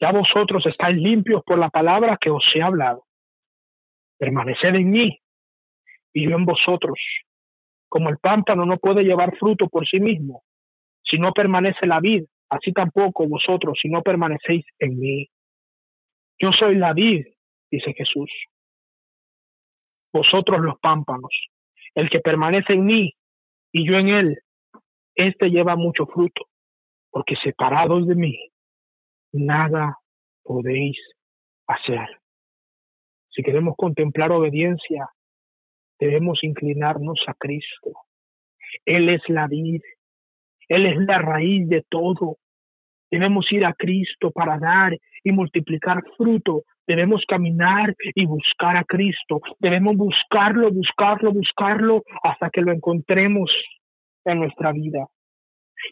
Ya 0.00 0.12
vosotros 0.12 0.64
estáis 0.66 0.96
limpios 0.96 1.42
por 1.44 1.58
la 1.58 1.70
palabra 1.70 2.16
que 2.20 2.30
os 2.30 2.44
he 2.54 2.62
hablado. 2.62 3.04
Permaneced 4.18 4.74
en 4.74 4.90
mí 4.90 5.18
y 6.12 6.28
yo 6.28 6.36
en 6.36 6.44
vosotros. 6.44 6.98
Como 7.88 8.08
el 8.10 8.18
pámpano 8.18 8.64
no 8.66 8.76
puede 8.78 9.02
llevar 9.02 9.36
fruto 9.36 9.68
por 9.68 9.88
sí 9.88 9.98
mismo, 9.98 10.42
si 11.02 11.18
no 11.18 11.32
permanece 11.32 11.86
la 11.86 12.00
vid, 12.00 12.24
así 12.50 12.72
tampoco 12.72 13.28
vosotros 13.28 13.78
si 13.80 13.88
no 13.88 14.02
permanecéis 14.02 14.64
en 14.78 14.98
mí. 14.98 15.28
Yo 16.40 16.50
soy 16.52 16.76
la 16.76 16.92
vid, 16.92 17.26
dice 17.70 17.92
Jesús. 17.94 18.30
Vosotros 20.12 20.60
los 20.60 20.78
pámpanos. 20.80 21.32
El 21.94 22.10
que 22.10 22.20
permanece 22.20 22.74
en 22.74 22.84
mí 22.84 23.14
y 23.72 23.86
yo 23.86 23.98
en 23.98 24.08
él, 24.08 24.38
éste 25.14 25.50
lleva 25.50 25.76
mucho 25.76 26.06
fruto, 26.06 26.46
porque 27.10 27.34
separados 27.42 28.06
de 28.06 28.14
mí, 28.14 28.50
nada 29.32 29.98
podéis 30.42 30.96
hacer. 31.66 32.08
Si 33.30 33.42
queremos 33.42 33.74
contemplar 33.76 34.32
obediencia, 34.32 35.08
debemos 35.98 36.42
inclinarnos 36.42 37.20
a 37.26 37.34
Cristo. 37.34 37.92
Él 38.84 39.08
es 39.08 39.20
la 39.28 39.46
vid, 39.48 39.82
Él 40.68 40.86
es 40.86 40.96
la 40.98 41.18
raíz 41.18 41.68
de 41.68 41.82
todo. 41.88 42.36
Debemos 43.10 43.50
ir 43.52 43.64
a 43.64 43.72
Cristo 43.72 44.30
para 44.30 44.58
dar 44.58 44.96
y 45.24 45.32
multiplicar 45.32 46.02
fruto. 46.16 46.62
Debemos 46.86 47.22
caminar 47.26 47.94
y 48.14 48.26
buscar 48.26 48.76
a 48.76 48.84
Cristo. 48.84 49.40
Debemos 49.58 49.96
buscarlo, 49.96 50.70
buscarlo, 50.70 51.32
buscarlo 51.32 52.02
hasta 52.22 52.50
que 52.50 52.60
lo 52.60 52.72
encontremos 52.72 53.50
en 54.24 54.40
nuestra 54.40 54.72
vida. 54.72 55.06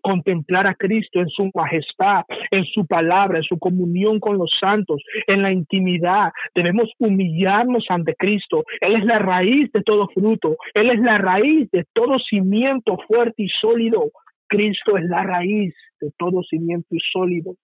Contemplar 0.03 0.67
a 0.67 0.75
Cristo 0.75 1.21
en 1.21 1.29
su 1.29 1.51
majestad, 1.55 2.25
en 2.51 2.65
su 2.65 2.87
palabra, 2.87 3.39
en 3.39 3.45
su 3.45 3.59
comunión 3.59 4.19
con 4.19 4.37
los 4.37 4.51
santos, 4.61 5.01
en 5.27 5.43
la 5.43 5.53
intimidad. 5.53 6.33
Debemos 6.55 6.91
humillarnos 6.99 7.85
ante 7.89 8.15
Cristo. 8.17 8.65
Él 8.81 8.97
es 8.97 9.05
la 9.05 9.19
raíz 9.19 9.71
de 9.73 9.83
todo 9.83 10.09
fruto. 10.09 10.57
Él 10.75 10.91
es 10.91 10.99
la 11.01 11.19
raíz 11.19 11.71
de 11.71 11.85
todo 11.93 12.19
cimiento 12.19 12.99
fuerte 13.07 13.45
y 13.45 13.49
sólido. 13.49 14.11
Cristo 14.49 14.97
es 14.97 15.05
la 15.05 15.23
raíz 15.23 15.75
de 16.01 16.11
todo 16.19 16.43
cimiento 16.43 16.89
y 16.91 17.01
sólido. 17.13 17.55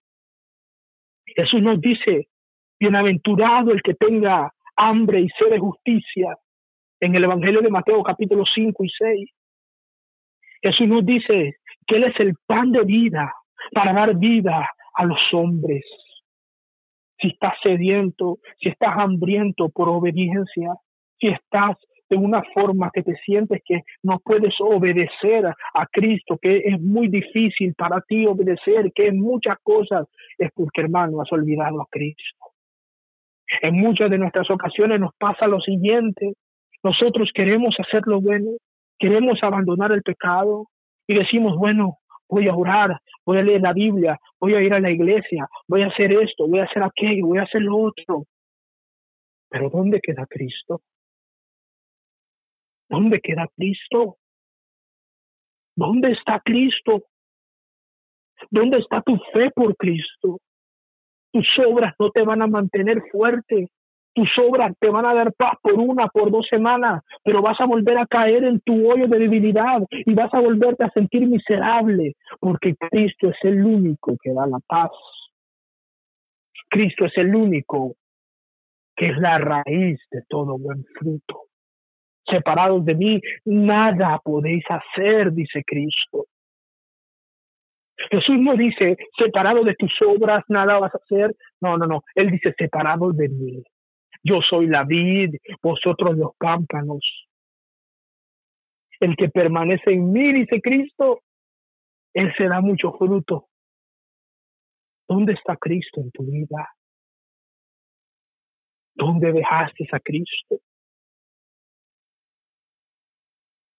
Jesús 1.26 1.62
nos 1.62 1.80
dice, 1.80 2.28
bienaventurado 2.78 3.70
el 3.70 3.82
que 3.82 3.94
tenga 3.94 4.52
hambre 4.76 5.20
y 5.20 5.28
sed 5.30 5.50
de 5.50 5.58
justicia, 5.58 6.36
en 7.00 7.14
el 7.14 7.24
Evangelio 7.24 7.60
de 7.60 7.70
Mateo 7.70 8.02
capítulo 8.02 8.44
5 8.44 8.84
y 8.84 8.88
6. 8.88 9.30
Jesús 10.62 10.88
nos 10.88 11.04
dice 11.04 11.56
que 11.86 11.96
Él 11.96 12.04
es 12.04 12.20
el 12.20 12.34
pan 12.46 12.70
de 12.70 12.84
vida 12.84 13.32
para 13.72 13.92
dar 13.92 14.16
vida 14.16 14.68
a 14.94 15.04
los 15.04 15.18
hombres. 15.32 15.84
Si 17.18 17.28
estás 17.28 17.54
sediento, 17.62 18.38
si 18.58 18.68
estás 18.68 18.96
hambriento 18.96 19.68
por 19.68 19.88
obediencia, 19.88 20.74
si 21.20 21.28
estás 21.28 21.76
de 22.12 22.18
una 22.18 22.42
forma 22.52 22.90
que 22.92 23.02
te 23.02 23.16
sientes 23.24 23.62
que 23.64 23.80
no 24.02 24.20
puedes 24.22 24.52
obedecer 24.60 25.46
a 25.46 25.86
Cristo, 25.90 26.36
que 26.36 26.58
es 26.58 26.78
muy 26.78 27.08
difícil 27.08 27.72
para 27.74 28.02
ti 28.02 28.26
obedecer, 28.26 28.92
que 28.94 29.06
en 29.06 29.18
muchas 29.18 29.56
cosas 29.62 30.06
es 30.36 30.50
porque 30.54 30.82
hermano 30.82 31.22
has 31.22 31.32
olvidado 31.32 31.80
a 31.80 31.86
Cristo. 31.90 32.36
En 33.62 33.76
muchas 33.76 34.10
de 34.10 34.18
nuestras 34.18 34.50
ocasiones 34.50 35.00
nos 35.00 35.14
pasa 35.18 35.46
lo 35.46 35.58
siguiente, 35.60 36.34
nosotros 36.82 37.30
queremos 37.34 37.74
hacer 37.78 38.02
lo 38.04 38.20
bueno, 38.20 38.50
queremos 38.98 39.42
abandonar 39.42 39.92
el 39.92 40.02
pecado 40.02 40.66
y 41.06 41.14
decimos, 41.14 41.56
bueno, 41.56 41.96
voy 42.28 42.46
a 42.46 42.54
orar, 42.54 43.00
voy 43.24 43.38
a 43.38 43.42
leer 43.42 43.62
la 43.62 43.72
Biblia, 43.72 44.18
voy 44.38 44.54
a 44.54 44.60
ir 44.60 44.74
a 44.74 44.80
la 44.80 44.90
iglesia, 44.90 45.48
voy 45.66 45.80
a 45.80 45.86
hacer 45.86 46.12
esto, 46.12 46.46
voy 46.46 46.58
a 46.58 46.64
hacer 46.64 46.82
aquello, 46.82 47.28
voy 47.28 47.38
a 47.38 47.44
hacer 47.44 47.62
lo 47.62 47.78
otro. 47.78 48.24
Pero 49.48 49.70
¿dónde 49.70 49.98
queda 50.02 50.26
Cristo? 50.28 50.82
¿Dónde 52.92 53.20
queda 53.22 53.48
Cristo? 53.56 54.18
¿Dónde 55.74 56.12
está 56.12 56.42
Cristo? 56.44 57.04
¿Dónde 58.50 58.80
está 58.80 59.00
tu 59.00 59.16
fe 59.32 59.50
por 59.54 59.74
Cristo? 59.76 60.40
Tus 61.32 61.48
obras 61.66 61.94
no 61.98 62.10
te 62.10 62.22
van 62.22 62.42
a 62.42 62.46
mantener 62.46 63.02
fuerte. 63.10 63.70
Tus 64.14 64.28
obras 64.36 64.74
te 64.78 64.90
van 64.90 65.06
a 65.06 65.14
dar 65.14 65.32
paz 65.32 65.54
por 65.62 65.72
una, 65.72 66.06
por 66.08 66.30
dos 66.30 66.46
semanas, 66.50 67.02
pero 67.24 67.40
vas 67.40 67.58
a 67.62 67.64
volver 67.64 67.96
a 67.96 68.06
caer 68.06 68.44
en 68.44 68.60
tu 68.60 68.86
hoyo 68.86 69.08
de 69.08 69.20
debilidad 69.20 69.80
y 69.90 70.12
vas 70.12 70.32
a 70.34 70.40
volverte 70.40 70.84
a 70.84 70.90
sentir 70.90 71.26
miserable, 71.26 72.12
porque 72.40 72.74
Cristo 72.90 73.30
es 73.30 73.38
el 73.44 73.64
único 73.64 74.18
que 74.22 74.34
da 74.34 74.46
la 74.46 74.58
paz. 74.66 74.90
Cristo 76.68 77.06
es 77.06 77.16
el 77.16 77.34
único 77.34 77.94
que 78.94 79.08
es 79.08 79.16
la 79.16 79.38
raíz 79.38 79.98
de 80.10 80.22
todo 80.28 80.58
buen 80.58 80.84
fruto 80.98 81.51
separados 82.32 82.84
de 82.84 82.94
mí, 82.94 83.20
nada 83.44 84.18
podéis 84.24 84.64
hacer, 84.68 85.32
dice 85.32 85.62
Cristo. 85.64 86.26
Jesús 88.10 88.36
no 88.38 88.56
dice, 88.56 88.96
separado 89.16 89.62
de 89.64 89.74
tus 89.74 89.92
obras, 90.02 90.42
nada 90.48 90.78
vas 90.78 90.94
a 90.94 90.98
hacer. 90.98 91.36
No, 91.60 91.76
no, 91.76 91.86
no. 91.86 92.02
Él 92.14 92.30
dice, 92.30 92.54
separado 92.58 93.12
de 93.12 93.28
mí. 93.28 93.62
Yo 94.24 94.40
soy 94.48 94.66
la 94.66 94.84
vid, 94.84 95.36
vosotros 95.62 96.16
los 96.16 96.34
pámpanos. 96.36 97.28
El 99.00 99.16
que 99.16 99.28
permanece 99.28 99.92
en 99.92 100.12
mí, 100.12 100.32
dice 100.32 100.60
Cristo, 100.60 101.20
él 102.14 102.32
se 102.36 102.44
da 102.44 102.60
mucho 102.60 102.92
fruto. 102.92 103.48
¿Dónde 105.08 105.32
está 105.34 105.56
Cristo 105.56 106.00
en 106.00 106.10
tu 106.12 106.24
vida? 106.24 106.68
¿Dónde 108.94 109.32
dejaste 109.32 109.86
a 109.90 110.00
Cristo? 110.00 110.60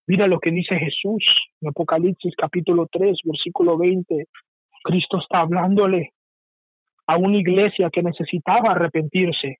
Mira 0.05 0.27
lo 0.27 0.39
que 0.39 0.51
dice 0.51 0.75
Jesús 0.75 1.23
en 1.61 1.69
Apocalipsis 1.69 2.33
capítulo 2.35 2.87
3, 2.91 3.17
versículo 3.23 3.77
20. 3.77 4.27
Cristo 4.83 5.19
está 5.19 5.39
hablándole 5.39 6.11
a 7.07 7.17
una 7.17 7.37
iglesia 7.37 7.89
que 7.89 8.03
necesitaba 8.03 8.71
arrepentirse. 8.71 9.59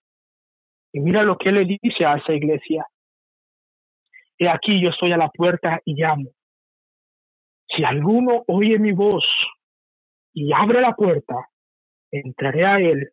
Y 0.91 0.99
mira 0.99 1.23
lo 1.23 1.38
que 1.38 1.51
le 1.51 1.65
dice 1.65 2.06
a 2.06 2.17
esa 2.17 2.34
iglesia. 2.34 2.86
He 4.38 4.49
aquí 4.49 4.82
yo 4.82 4.89
estoy 4.89 5.13
a 5.13 5.17
la 5.17 5.29
puerta 5.29 5.79
y 5.86 5.95
llamo. 5.95 6.32
Si 7.69 7.84
alguno 7.84 8.43
oye 8.47 8.77
mi 8.79 8.91
voz 8.91 9.25
y 10.34 10.51
abre 10.51 10.82
la 10.82 10.93
puerta, 10.93 11.36
entraré 12.12 12.65
a 12.65 12.79
él 12.79 13.10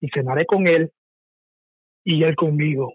y 0.00 0.08
cenaré 0.10 0.46
con 0.46 0.68
él 0.68 0.92
y 2.04 2.22
él 2.22 2.36
conmigo. 2.36 2.94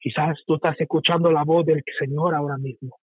Quizás 0.00 0.38
tú 0.46 0.54
estás 0.54 0.80
escuchando 0.80 1.30
la 1.32 1.44
voz 1.44 1.66
del 1.66 1.82
Señor 1.98 2.34
ahora 2.34 2.56
mismo. 2.56 2.96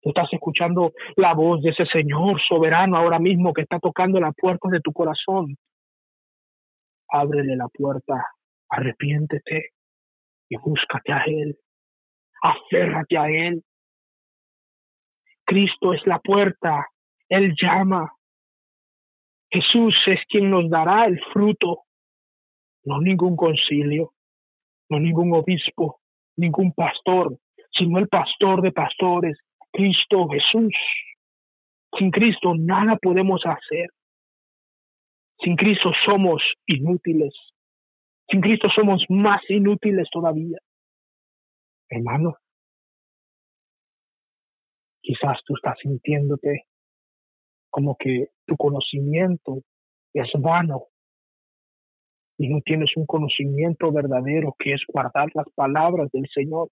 Tú 0.00 0.08
estás 0.08 0.32
escuchando 0.32 0.92
la 1.16 1.34
voz 1.34 1.62
de 1.62 1.70
ese 1.70 1.86
Señor 1.86 2.40
soberano 2.48 2.96
ahora 2.96 3.18
mismo 3.18 3.52
que 3.52 3.62
está 3.62 3.78
tocando 3.78 4.18
la 4.18 4.32
puerta 4.32 4.68
de 4.68 4.80
tu 4.80 4.92
corazón. 4.92 5.56
Ábrele 7.08 7.56
la 7.56 7.68
puerta, 7.68 8.26
arrepiéntete 8.68 9.70
y 10.48 10.56
búscate 10.56 11.12
a 11.12 11.24
Él. 11.26 11.56
Aférrate 12.42 13.16
a 13.16 13.28
Él. 13.28 13.62
Cristo 15.44 15.92
es 15.92 16.04
la 16.06 16.18
puerta. 16.18 16.86
Él 17.28 17.54
llama. 17.60 18.10
Jesús 19.50 19.94
es 20.06 20.20
quien 20.28 20.50
nos 20.50 20.68
dará 20.70 21.04
el 21.04 21.22
fruto, 21.32 21.82
no 22.84 23.00
ningún 23.00 23.36
concilio, 23.36 24.14
no 24.92 25.00
ningún 25.00 25.32
obispo, 25.34 26.00
ningún 26.36 26.72
pastor, 26.72 27.38
sino 27.70 27.98
el 27.98 28.08
pastor 28.08 28.60
de 28.60 28.72
pastores, 28.72 29.38
Cristo 29.72 30.28
Jesús. 30.28 30.74
Sin 31.98 32.10
Cristo 32.10 32.54
nada 32.54 32.96
podemos 33.00 33.40
hacer. 33.44 33.88
Sin 35.42 35.56
Cristo 35.56 35.90
somos 36.04 36.42
inútiles. 36.66 37.34
Sin 38.28 38.40
Cristo 38.40 38.68
somos 38.74 39.02
más 39.08 39.40
inútiles 39.48 40.08
todavía. 40.10 40.58
Hermano, 41.88 42.34
quizás 45.02 45.38
tú 45.46 45.54
estás 45.56 45.78
sintiéndote 45.82 46.64
como 47.70 47.96
que 47.96 48.28
tu 48.46 48.56
conocimiento 48.56 49.62
es 50.12 50.30
vano 50.38 50.91
y 52.38 52.48
no 52.48 52.60
tienes 52.64 52.90
un 52.96 53.06
conocimiento 53.06 53.92
verdadero 53.92 54.54
que 54.58 54.72
es 54.72 54.82
guardar 54.88 55.28
las 55.34 55.46
palabras 55.54 56.10
del 56.12 56.26
Señor 56.32 56.68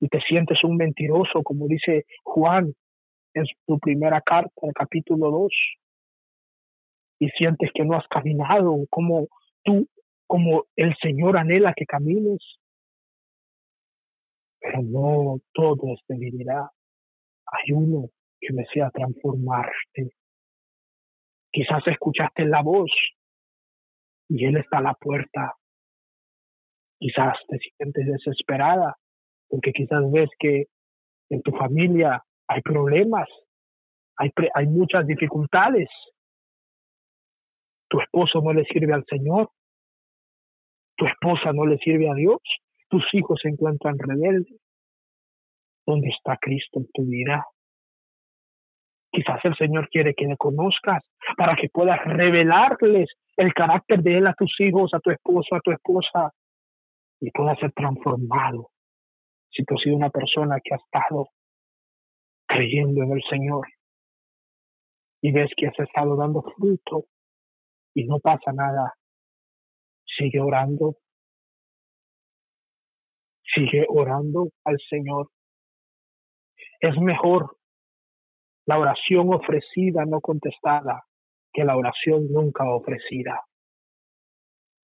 y 0.00 0.08
te 0.08 0.20
sientes 0.20 0.62
un 0.64 0.76
mentiroso, 0.76 1.42
como 1.42 1.68
dice 1.68 2.04
Juan 2.24 2.74
en 3.34 3.44
su 3.66 3.78
primera 3.78 4.20
carta, 4.20 4.52
el 4.62 4.72
capítulo 4.74 5.30
2, 5.30 5.52
y 7.20 7.28
sientes 7.30 7.70
que 7.72 7.84
no 7.84 7.96
has 7.96 8.06
caminado 8.08 8.84
como 8.90 9.28
tú, 9.62 9.86
como 10.26 10.64
el 10.76 10.94
Señor 11.00 11.38
anhela 11.38 11.72
que 11.74 11.86
camines. 11.86 12.40
Pero 14.60 14.82
no 14.82 15.38
todo 15.52 15.94
es 15.94 16.00
debilidad. 16.08 16.66
Hay 17.46 17.72
uno 17.72 18.08
que 18.40 18.52
desea 18.52 18.90
transformarte. 18.90 20.10
Quizás 21.52 21.86
escuchaste 21.86 22.44
la 22.44 22.62
voz 22.62 22.90
y 24.34 24.46
Él 24.46 24.56
está 24.56 24.78
a 24.78 24.82
la 24.82 24.94
puerta. 24.94 25.54
Quizás 26.98 27.36
te 27.48 27.58
sientes 27.58 28.06
desesperada 28.06 28.96
porque 29.48 29.72
quizás 29.72 30.00
ves 30.10 30.30
que 30.38 30.64
en 31.28 31.42
tu 31.42 31.52
familia 31.52 32.22
hay 32.48 32.62
problemas, 32.62 33.28
hay, 34.16 34.66
muchas 34.66 35.06
dificultades. 35.06 35.88
Tu 37.88 38.00
esposo 38.00 38.40
no 38.40 38.54
le 38.54 38.64
sirve 38.64 38.94
al 38.94 39.04
Señor, 39.04 39.50
tu 40.96 41.06
esposa 41.06 41.52
no 41.52 41.66
le 41.66 41.76
sirve 41.78 42.08
a 42.08 42.14
Dios, 42.14 42.40
tus 42.88 43.04
hijos 43.12 43.38
se 43.42 43.48
encuentran 43.48 43.98
rebeldes. 43.98 44.58
¿Dónde 45.84 46.08
está 46.08 46.38
Cristo 46.40 46.80
en 46.80 46.86
tu 46.94 47.02
vida? 47.04 47.44
Quizás 49.10 49.44
el 49.44 49.56
Señor 49.56 49.90
quiere 49.90 50.14
que 50.14 50.26
le 50.26 50.38
conozcas 50.38 51.02
para 51.36 51.54
que 51.56 51.68
puedas 51.68 52.02
revelarles 52.04 53.10
el 53.36 53.54
carácter 53.54 54.02
de 54.02 54.18
Él 54.18 54.26
a 54.26 54.34
tus 54.34 54.54
hijos, 54.60 54.92
a 54.94 55.00
tu 55.00 55.10
esposo, 55.10 55.54
a 55.54 55.60
tu 55.60 55.70
esposa, 55.70 56.32
y 57.20 57.30
puedas 57.30 57.58
ser 57.58 57.72
transformado 57.72 58.70
si 59.50 59.64
tú 59.64 59.74
has 59.74 59.82
sido 59.82 59.96
una 59.96 60.10
persona 60.10 60.58
que 60.62 60.74
ha 60.74 60.78
estado 60.78 61.28
creyendo 62.46 63.02
en 63.02 63.12
el 63.12 63.22
Señor. 63.28 63.66
Y 65.20 65.30
ves 65.30 65.50
que 65.56 65.68
has 65.68 65.78
estado 65.78 66.16
dando 66.16 66.42
fruto 66.42 67.04
y 67.94 68.04
no 68.06 68.18
pasa 68.18 68.52
nada, 68.52 68.94
sigue 70.04 70.40
orando, 70.40 70.96
sigue 73.54 73.86
orando 73.88 74.48
al 74.64 74.78
Señor. 74.88 75.30
Es 76.80 76.96
mejor 76.98 77.56
la 78.66 78.78
oración 78.78 79.32
ofrecida 79.32 80.04
no 80.06 80.20
contestada 80.20 81.04
que 81.52 81.64
la 81.64 81.76
oración 81.76 82.32
nunca 82.32 82.64
ofrecida. 82.64 83.44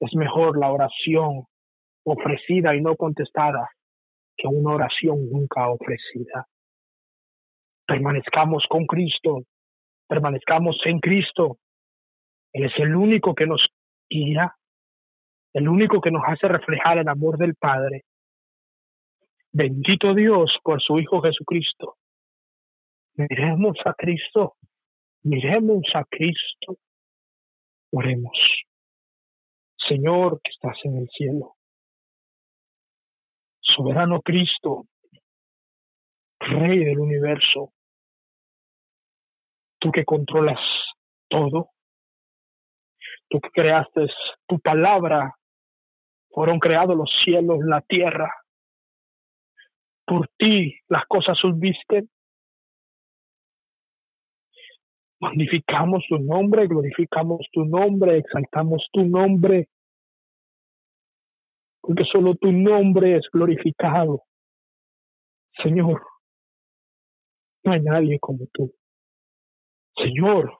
Es 0.00 0.14
mejor 0.14 0.58
la 0.58 0.70
oración 0.70 1.44
ofrecida 2.04 2.74
y 2.74 2.80
no 2.80 2.96
contestada 2.96 3.68
que 4.36 4.46
una 4.46 4.74
oración 4.74 5.28
nunca 5.30 5.68
ofrecida. 5.68 6.46
Permanezcamos 7.86 8.64
con 8.68 8.86
Cristo, 8.86 9.42
permanezcamos 10.06 10.76
en 10.84 11.00
Cristo. 11.00 11.58
Él 12.52 12.66
es 12.66 12.72
el 12.78 12.94
único 12.94 13.34
que 13.34 13.46
nos 13.46 13.66
guía, 14.08 14.54
el 15.54 15.68
único 15.68 16.00
que 16.00 16.10
nos 16.10 16.22
hace 16.26 16.48
reflejar 16.48 16.98
el 16.98 17.08
amor 17.08 17.36
del 17.36 17.54
Padre. 17.56 18.04
Bendito 19.52 20.14
Dios 20.14 20.56
por 20.62 20.80
su 20.80 20.98
Hijo 20.98 21.20
Jesucristo. 21.20 21.96
Miremos 23.16 23.76
a 23.84 23.94
Cristo, 23.94 24.54
miremos 25.28 25.84
a 25.94 26.04
Cristo. 26.04 26.78
Oremos. 27.92 28.38
Señor 29.88 30.40
que 30.42 30.50
estás 30.50 30.76
en 30.84 30.98
el 30.98 31.08
cielo 31.08 31.58
soberano 33.78 34.20
Cristo, 34.22 34.86
Rey 36.40 36.84
del 36.84 36.98
universo, 36.98 37.72
tú 39.78 39.92
que 39.92 40.04
controlas 40.04 40.58
todo, 41.28 41.70
tú 43.28 43.40
que 43.40 43.50
creaste 43.50 44.06
tu 44.46 44.58
palabra, 44.58 45.34
fueron 46.30 46.58
creados 46.58 46.96
los 46.96 47.10
cielos, 47.24 47.58
la 47.60 47.80
tierra, 47.82 48.32
por 50.04 50.28
ti 50.36 50.80
las 50.88 51.04
cosas 51.06 51.38
subvisten. 51.38 52.08
Magnificamos 55.20 56.04
tu 56.08 56.18
nombre, 56.18 56.66
glorificamos 56.66 57.46
tu 57.52 57.64
nombre, 57.64 58.18
exaltamos 58.18 58.86
tu 58.92 59.04
nombre 59.04 59.68
porque 61.88 62.04
solo 62.04 62.34
tu 62.34 62.52
nombre 62.52 63.16
es 63.16 63.26
glorificado. 63.32 64.24
Señor, 65.62 66.02
no 67.64 67.72
hay 67.72 67.80
nadie 67.80 68.18
como 68.20 68.46
tú. 68.52 68.74
Señor, 69.96 70.52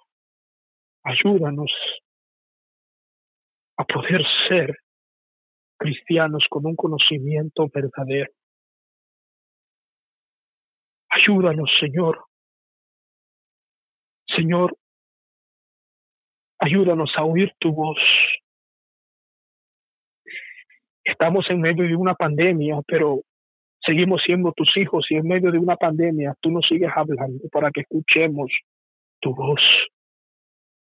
ayúdanos 1.05 1.71
a 3.77 3.85
poder 3.85 4.23
ser 4.49 4.75
cristianos 5.77 6.47
con 6.49 6.65
un 6.65 6.77
conocimiento 6.77 7.69
verdadero. 7.73 8.33
Ayúdanos, 11.11 11.71
Señor. 11.79 12.28
Señor, 14.39 14.77
ayúdanos 16.61 17.11
a 17.17 17.25
oír 17.25 17.53
tu 17.59 17.73
voz. 17.73 17.99
Estamos 21.03 21.45
en 21.51 21.61
medio 21.61 21.85
de 21.85 21.97
una 21.97 22.15
pandemia, 22.15 22.77
pero 22.87 23.23
seguimos 23.85 24.23
siendo 24.25 24.53
tus 24.53 24.77
hijos 24.77 25.07
y 25.11 25.17
en 25.17 25.27
medio 25.27 25.51
de 25.51 25.59
una 25.59 25.75
pandemia 25.75 26.37
tú 26.41 26.53
nos 26.53 26.65
sigues 26.69 26.91
hablando 26.95 27.49
para 27.51 27.73
que 27.73 27.81
escuchemos 27.81 28.49
tu 29.21 29.35
voz. 29.35 29.61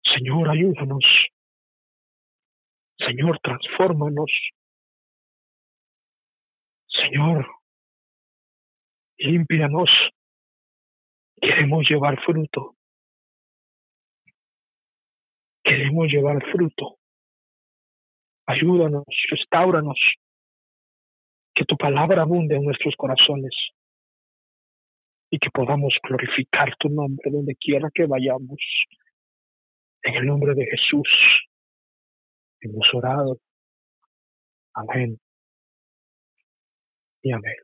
Señor, 0.03 0.49
ayúdanos. 0.49 1.05
Señor, 2.97 3.39
transfórmanos. 3.41 4.31
Señor, 6.87 7.47
límpianos. 9.19 9.89
Queremos 11.39 11.89
llevar 11.89 12.19
fruto. 12.25 12.76
Queremos 15.67 16.07
llevar 16.07 16.41
fruto 16.51 16.97
ayúdanos, 18.47 19.05
restauranos. 19.29 19.99
que 21.53 21.65
tu 21.65 21.75
palabra 21.75 22.21
abunde 22.21 22.55
en 22.55 22.63
nuestros 22.63 22.93
corazones 22.95 23.51
y 25.31 25.39
que 25.39 25.49
podamos 25.51 25.91
glorificar 26.03 26.75
tu 26.77 26.87
nombre 26.87 27.31
donde 27.31 27.55
quiera 27.55 27.89
que 27.91 28.05
vayamos. 28.05 28.59
En 30.03 30.13
el 30.13 30.25
nombre 30.27 30.53
de 30.53 30.67
Jesús 30.67 31.09
hemos 32.61 32.87
orado. 32.93 33.39
Amén. 34.75 35.19
Y 37.23 37.31
amén. 37.31 37.55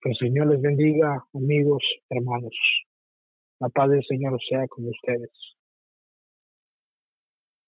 Que 0.00 0.08
el 0.08 0.16
Señor 0.16 0.46
les 0.46 0.62
bendiga, 0.62 1.26
amigos, 1.34 1.84
hermanos. 2.08 2.56
La 3.60 3.68
paz 3.68 3.90
del 3.90 4.04
Señor 4.06 4.40
sea 4.48 4.66
con 4.66 4.88
ustedes. 4.88 5.55